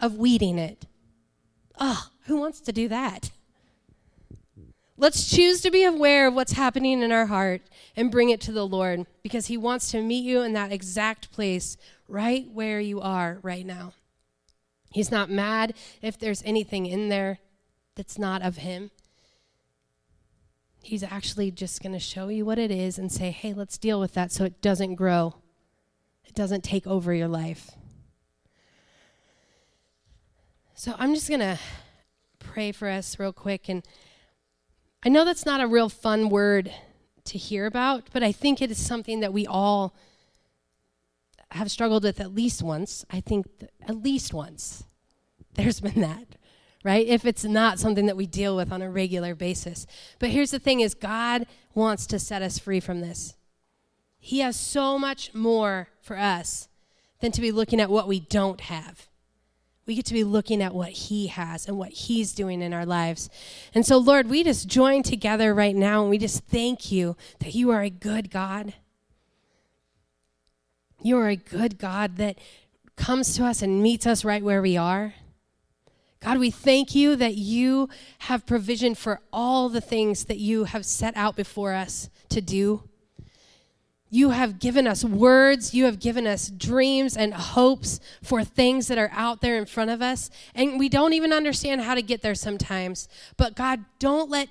of 0.00 0.16
weeding 0.16 0.58
it? 0.58 0.87
Oh, 1.78 2.08
who 2.26 2.38
wants 2.38 2.60
to 2.62 2.72
do 2.72 2.88
that? 2.88 3.30
Let's 5.00 5.30
choose 5.30 5.60
to 5.60 5.70
be 5.70 5.84
aware 5.84 6.26
of 6.26 6.34
what's 6.34 6.52
happening 6.52 7.02
in 7.02 7.12
our 7.12 7.26
heart 7.26 7.62
and 7.96 8.10
bring 8.10 8.30
it 8.30 8.40
to 8.42 8.52
the 8.52 8.66
Lord 8.66 9.06
because 9.22 9.46
He 9.46 9.56
wants 9.56 9.92
to 9.92 10.02
meet 10.02 10.24
you 10.24 10.42
in 10.42 10.54
that 10.54 10.72
exact 10.72 11.30
place 11.30 11.76
right 12.08 12.48
where 12.52 12.80
you 12.80 13.00
are 13.00 13.38
right 13.42 13.64
now. 13.64 13.92
He's 14.90 15.12
not 15.12 15.30
mad 15.30 15.74
if 16.02 16.18
there's 16.18 16.42
anything 16.44 16.86
in 16.86 17.10
there 17.10 17.38
that's 17.94 18.18
not 18.18 18.42
of 18.42 18.56
Him. 18.56 18.90
He's 20.82 21.04
actually 21.04 21.52
just 21.52 21.80
going 21.80 21.92
to 21.92 22.00
show 22.00 22.28
you 22.28 22.44
what 22.44 22.58
it 22.58 22.72
is 22.72 22.98
and 22.98 23.12
say, 23.12 23.30
hey, 23.30 23.52
let's 23.52 23.78
deal 23.78 24.00
with 24.00 24.14
that 24.14 24.32
so 24.32 24.44
it 24.44 24.60
doesn't 24.60 24.96
grow, 24.96 25.36
it 26.24 26.34
doesn't 26.34 26.64
take 26.64 26.86
over 26.88 27.14
your 27.14 27.28
life. 27.28 27.70
So 30.78 30.94
I'm 30.96 31.12
just 31.12 31.28
going 31.28 31.40
to 31.40 31.58
pray 32.38 32.70
for 32.70 32.88
us 32.88 33.18
real 33.18 33.32
quick. 33.32 33.68
And 33.68 33.84
I 35.04 35.08
know 35.08 35.24
that's 35.24 35.44
not 35.44 35.60
a 35.60 35.66
real 35.66 35.88
fun 35.88 36.28
word 36.28 36.72
to 37.24 37.36
hear 37.36 37.66
about, 37.66 38.10
but 38.12 38.22
I 38.22 38.30
think 38.30 38.62
it 38.62 38.70
is 38.70 38.78
something 38.78 39.18
that 39.18 39.32
we 39.32 39.44
all 39.44 39.92
have 41.50 41.68
struggled 41.72 42.04
with 42.04 42.20
at 42.20 42.32
least 42.32 42.62
once. 42.62 43.04
I 43.10 43.18
think 43.18 43.46
at 43.88 44.04
least 44.04 44.32
once 44.32 44.84
there's 45.54 45.80
been 45.80 46.00
that, 46.00 46.36
right? 46.84 47.08
If 47.08 47.24
it's 47.24 47.42
not 47.42 47.80
something 47.80 48.06
that 48.06 48.16
we 48.16 48.28
deal 48.28 48.54
with 48.54 48.70
on 48.70 48.80
a 48.80 48.88
regular 48.88 49.34
basis. 49.34 49.84
But 50.20 50.30
here's 50.30 50.52
the 50.52 50.60
thing 50.60 50.78
is 50.78 50.94
God 50.94 51.48
wants 51.74 52.06
to 52.06 52.20
set 52.20 52.40
us 52.40 52.60
free 52.60 52.78
from 52.78 53.00
this. 53.00 53.34
He 54.20 54.38
has 54.38 54.54
so 54.54 54.96
much 54.96 55.34
more 55.34 55.88
for 56.00 56.16
us 56.16 56.68
than 57.18 57.32
to 57.32 57.40
be 57.40 57.50
looking 57.50 57.80
at 57.80 57.90
what 57.90 58.06
we 58.06 58.20
don't 58.20 58.60
have 58.60 59.08
we 59.88 59.94
get 59.94 60.04
to 60.04 60.12
be 60.12 60.22
looking 60.22 60.62
at 60.62 60.74
what 60.74 60.90
He 60.90 61.28
has 61.28 61.66
and 61.66 61.78
what 61.78 61.88
He's 61.88 62.34
doing 62.34 62.60
in 62.60 62.74
our 62.74 62.84
lives. 62.84 63.30
And 63.74 63.86
so, 63.86 63.96
Lord, 63.96 64.28
we 64.28 64.44
just 64.44 64.68
join 64.68 65.02
together 65.02 65.54
right 65.54 65.74
now 65.74 66.02
and 66.02 66.10
we 66.10 66.18
just 66.18 66.44
thank 66.44 66.92
you 66.92 67.16
that 67.38 67.54
you 67.54 67.70
are 67.70 67.82
a 67.82 67.88
good 67.88 68.30
God. 68.30 68.74
You 71.02 71.16
are 71.16 71.28
a 71.28 71.36
good 71.36 71.78
God 71.78 72.16
that 72.16 72.38
comes 72.96 73.34
to 73.36 73.46
us 73.46 73.62
and 73.62 73.82
meets 73.82 74.06
us 74.06 74.26
right 74.26 74.44
where 74.44 74.60
we 74.60 74.76
are. 74.76 75.14
God, 76.20 76.38
we 76.38 76.50
thank 76.50 76.94
you 76.94 77.16
that 77.16 77.36
you 77.36 77.88
have 78.18 78.44
provision 78.44 78.94
for 78.94 79.20
all 79.32 79.70
the 79.70 79.80
things 79.80 80.24
that 80.24 80.38
you 80.38 80.64
have 80.64 80.84
set 80.84 81.16
out 81.16 81.34
before 81.34 81.72
us 81.72 82.10
to 82.28 82.42
do. 82.42 82.87
You 84.10 84.30
have 84.30 84.58
given 84.58 84.86
us 84.86 85.04
words. 85.04 85.74
You 85.74 85.84
have 85.84 86.00
given 86.00 86.26
us 86.26 86.48
dreams 86.48 87.16
and 87.16 87.34
hopes 87.34 88.00
for 88.22 88.42
things 88.42 88.88
that 88.88 88.96
are 88.96 89.10
out 89.12 89.42
there 89.42 89.58
in 89.58 89.66
front 89.66 89.90
of 89.90 90.00
us. 90.00 90.30
And 90.54 90.78
we 90.78 90.88
don't 90.88 91.12
even 91.12 91.32
understand 91.32 91.82
how 91.82 91.94
to 91.94 92.00
get 92.00 92.22
there 92.22 92.34
sometimes. 92.34 93.08
But 93.36 93.54
God, 93.54 93.84
don't 93.98 94.30
let 94.30 94.48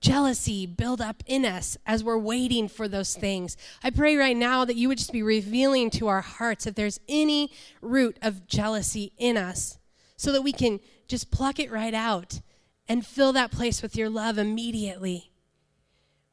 jealousy 0.00 0.66
build 0.66 1.02
up 1.02 1.22
in 1.26 1.44
us 1.44 1.76
as 1.86 2.02
we're 2.02 2.18
waiting 2.18 2.68
for 2.68 2.88
those 2.88 3.14
things. 3.14 3.56
I 3.82 3.90
pray 3.90 4.16
right 4.16 4.36
now 4.36 4.64
that 4.64 4.76
you 4.76 4.88
would 4.88 4.98
just 4.98 5.12
be 5.12 5.22
revealing 5.22 5.90
to 5.90 6.08
our 6.08 6.22
hearts 6.22 6.66
if 6.66 6.74
there's 6.74 7.00
any 7.06 7.50
root 7.82 8.18
of 8.22 8.46
jealousy 8.46 9.12
in 9.18 9.36
us 9.36 9.78
so 10.16 10.32
that 10.32 10.42
we 10.42 10.52
can 10.52 10.80
just 11.08 11.30
pluck 11.30 11.58
it 11.58 11.70
right 11.70 11.94
out 11.94 12.40
and 12.88 13.04
fill 13.04 13.32
that 13.34 13.50
place 13.50 13.82
with 13.82 13.96
your 13.96 14.08
love 14.08 14.38
immediately. 14.38 15.30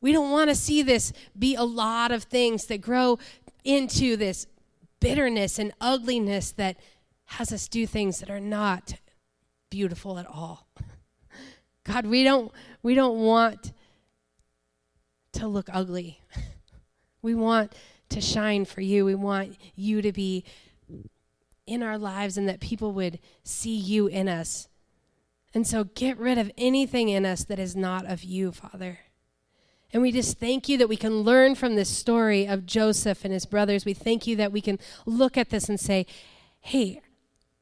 We 0.01 0.11
don't 0.11 0.31
want 0.31 0.49
to 0.49 0.55
see 0.55 0.81
this 0.81 1.13
be 1.37 1.55
a 1.55 1.63
lot 1.63 2.11
of 2.11 2.23
things 2.23 2.65
that 2.65 2.81
grow 2.81 3.19
into 3.63 4.17
this 4.17 4.47
bitterness 4.99 5.59
and 5.59 5.71
ugliness 5.79 6.51
that 6.53 6.77
has 7.25 7.53
us 7.53 7.67
do 7.67 7.85
things 7.85 8.19
that 8.19 8.29
are 8.29 8.39
not 8.39 8.95
beautiful 9.69 10.19
at 10.19 10.25
all. 10.25 10.67
God, 11.83 12.05
we 12.05 12.23
don't 12.23 12.51
we 12.83 12.95
don't 12.95 13.19
want 13.19 13.71
to 15.33 15.47
look 15.47 15.69
ugly. 15.71 16.21
We 17.23 17.35
want 17.35 17.75
to 18.09 18.19
shine 18.19 18.65
for 18.65 18.81
you. 18.81 19.05
We 19.05 19.13
want 19.13 19.55
you 19.75 20.01
to 20.01 20.11
be 20.11 20.43
in 21.67 21.83
our 21.83 21.97
lives 21.97 22.37
and 22.37 22.49
that 22.49 22.59
people 22.59 22.93
would 22.93 23.19
see 23.43 23.75
you 23.75 24.07
in 24.07 24.27
us. 24.27 24.67
And 25.53 25.67
so 25.67 25.83
get 25.83 26.17
rid 26.17 26.37
of 26.37 26.51
anything 26.57 27.09
in 27.09 27.25
us 27.25 27.43
that 27.43 27.59
is 27.59 27.75
not 27.75 28.07
of 28.07 28.23
you, 28.23 28.51
Father. 28.51 28.99
And 29.93 30.01
we 30.01 30.11
just 30.11 30.39
thank 30.39 30.69
you 30.69 30.77
that 30.77 30.87
we 30.87 30.95
can 30.95 31.21
learn 31.21 31.55
from 31.55 31.75
this 31.75 31.89
story 31.89 32.47
of 32.47 32.65
Joseph 32.65 33.25
and 33.25 33.33
his 33.33 33.45
brothers. 33.45 33.85
We 33.85 33.93
thank 33.93 34.25
you 34.25 34.35
that 34.37 34.51
we 34.51 34.61
can 34.61 34.79
look 35.05 35.37
at 35.37 35.49
this 35.49 35.67
and 35.67 35.79
say, 35.79 36.05
hey, 36.61 37.01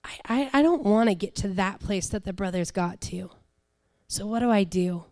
I, 0.04 0.12
I, 0.26 0.50
I 0.60 0.62
don't 0.62 0.84
want 0.84 1.10
to 1.10 1.16
get 1.16 1.36
to 1.38 1.48
that 1.50 1.80
place 1.80 2.08
that 2.10 2.26
the 2.26 2.34
brothers 2.34 2.72
got 2.72 3.02
to. 3.02 3.32
So 4.08 4.28
what 4.28 4.40
do 4.40 4.52
I 4.52 4.64
do? 4.64 5.06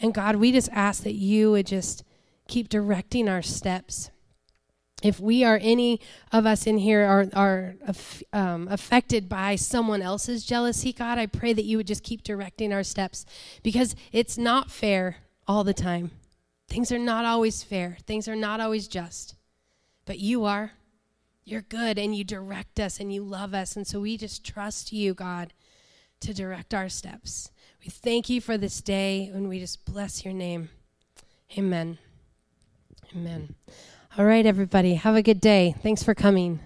And 0.00 0.12
God, 0.12 0.36
we 0.36 0.52
just 0.52 0.68
ask 0.72 1.02
that 1.04 1.14
you 1.14 1.52
would 1.52 1.66
just 1.66 2.04
keep 2.48 2.68
directing 2.68 3.28
our 3.28 3.42
steps. 3.42 4.10
If 5.02 5.20
we 5.20 5.44
are 5.44 5.58
any 5.62 6.00
of 6.32 6.46
us 6.46 6.66
in 6.66 6.78
here 6.78 7.04
are, 7.04 7.26
are 7.34 7.76
um, 8.32 8.68
affected 8.68 9.28
by 9.28 9.56
someone 9.56 10.02
else's 10.02 10.44
jealousy, 10.44 10.92
God, 10.92 11.18
I 11.18 11.26
pray 11.26 11.52
that 11.52 11.64
you 11.64 11.76
would 11.76 11.86
just 11.86 12.02
keep 12.02 12.22
directing 12.22 12.72
our 12.72 12.82
steps 12.82 13.24
because 13.62 13.94
it's 14.12 14.38
not 14.38 14.70
fair 14.70 15.18
all 15.46 15.64
the 15.64 15.74
time. 15.74 16.10
Things 16.68 16.90
are 16.90 16.98
not 16.98 17.24
always 17.24 17.62
fair, 17.62 17.98
things 18.06 18.28
are 18.28 18.36
not 18.36 18.60
always 18.60 18.88
just. 18.88 19.34
But 20.06 20.18
you 20.18 20.44
are. 20.44 20.72
You're 21.44 21.62
good 21.62 21.98
and 21.98 22.14
you 22.14 22.24
direct 22.24 22.80
us 22.80 23.00
and 23.00 23.12
you 23.12 23.22
love 23.22 23.52
us. 23.54 23.76
And 23.76 23.86
so 23.86 24.00
we 24.00 24.16
just 24.16 24.44
trust 24.44 24.92
you, 24.92 25.12
God, 25.12 25.52
to 26.20 26.32
direct 26.32 26.72
our 26.72 26.88
steps. 26.88 27.50
We 27.84 27.90
thank 27.90 28.30
you 28.30 28.40
for 28.40 28.56
this 28.56 28.80
day 28.80 29.30
and 29.32 29.48
we 29.48 29.60
just 29.60 29.84
bless 29.84 30.24
your 30.24 30.32
name. 30.32 30.70
Amen. 31.58 31.98
Amen. 33.14 33.54
All 34.16 34.24
right, 34.24 34.46
everybody. 34.46 34.94
Have 34.94 35.16
a 35.16 35.22
good 35.22 35.40
day. 35.40 35.74
Thanks 35.82 36.02
for 36.02 36.14
coming. 36.14 36.60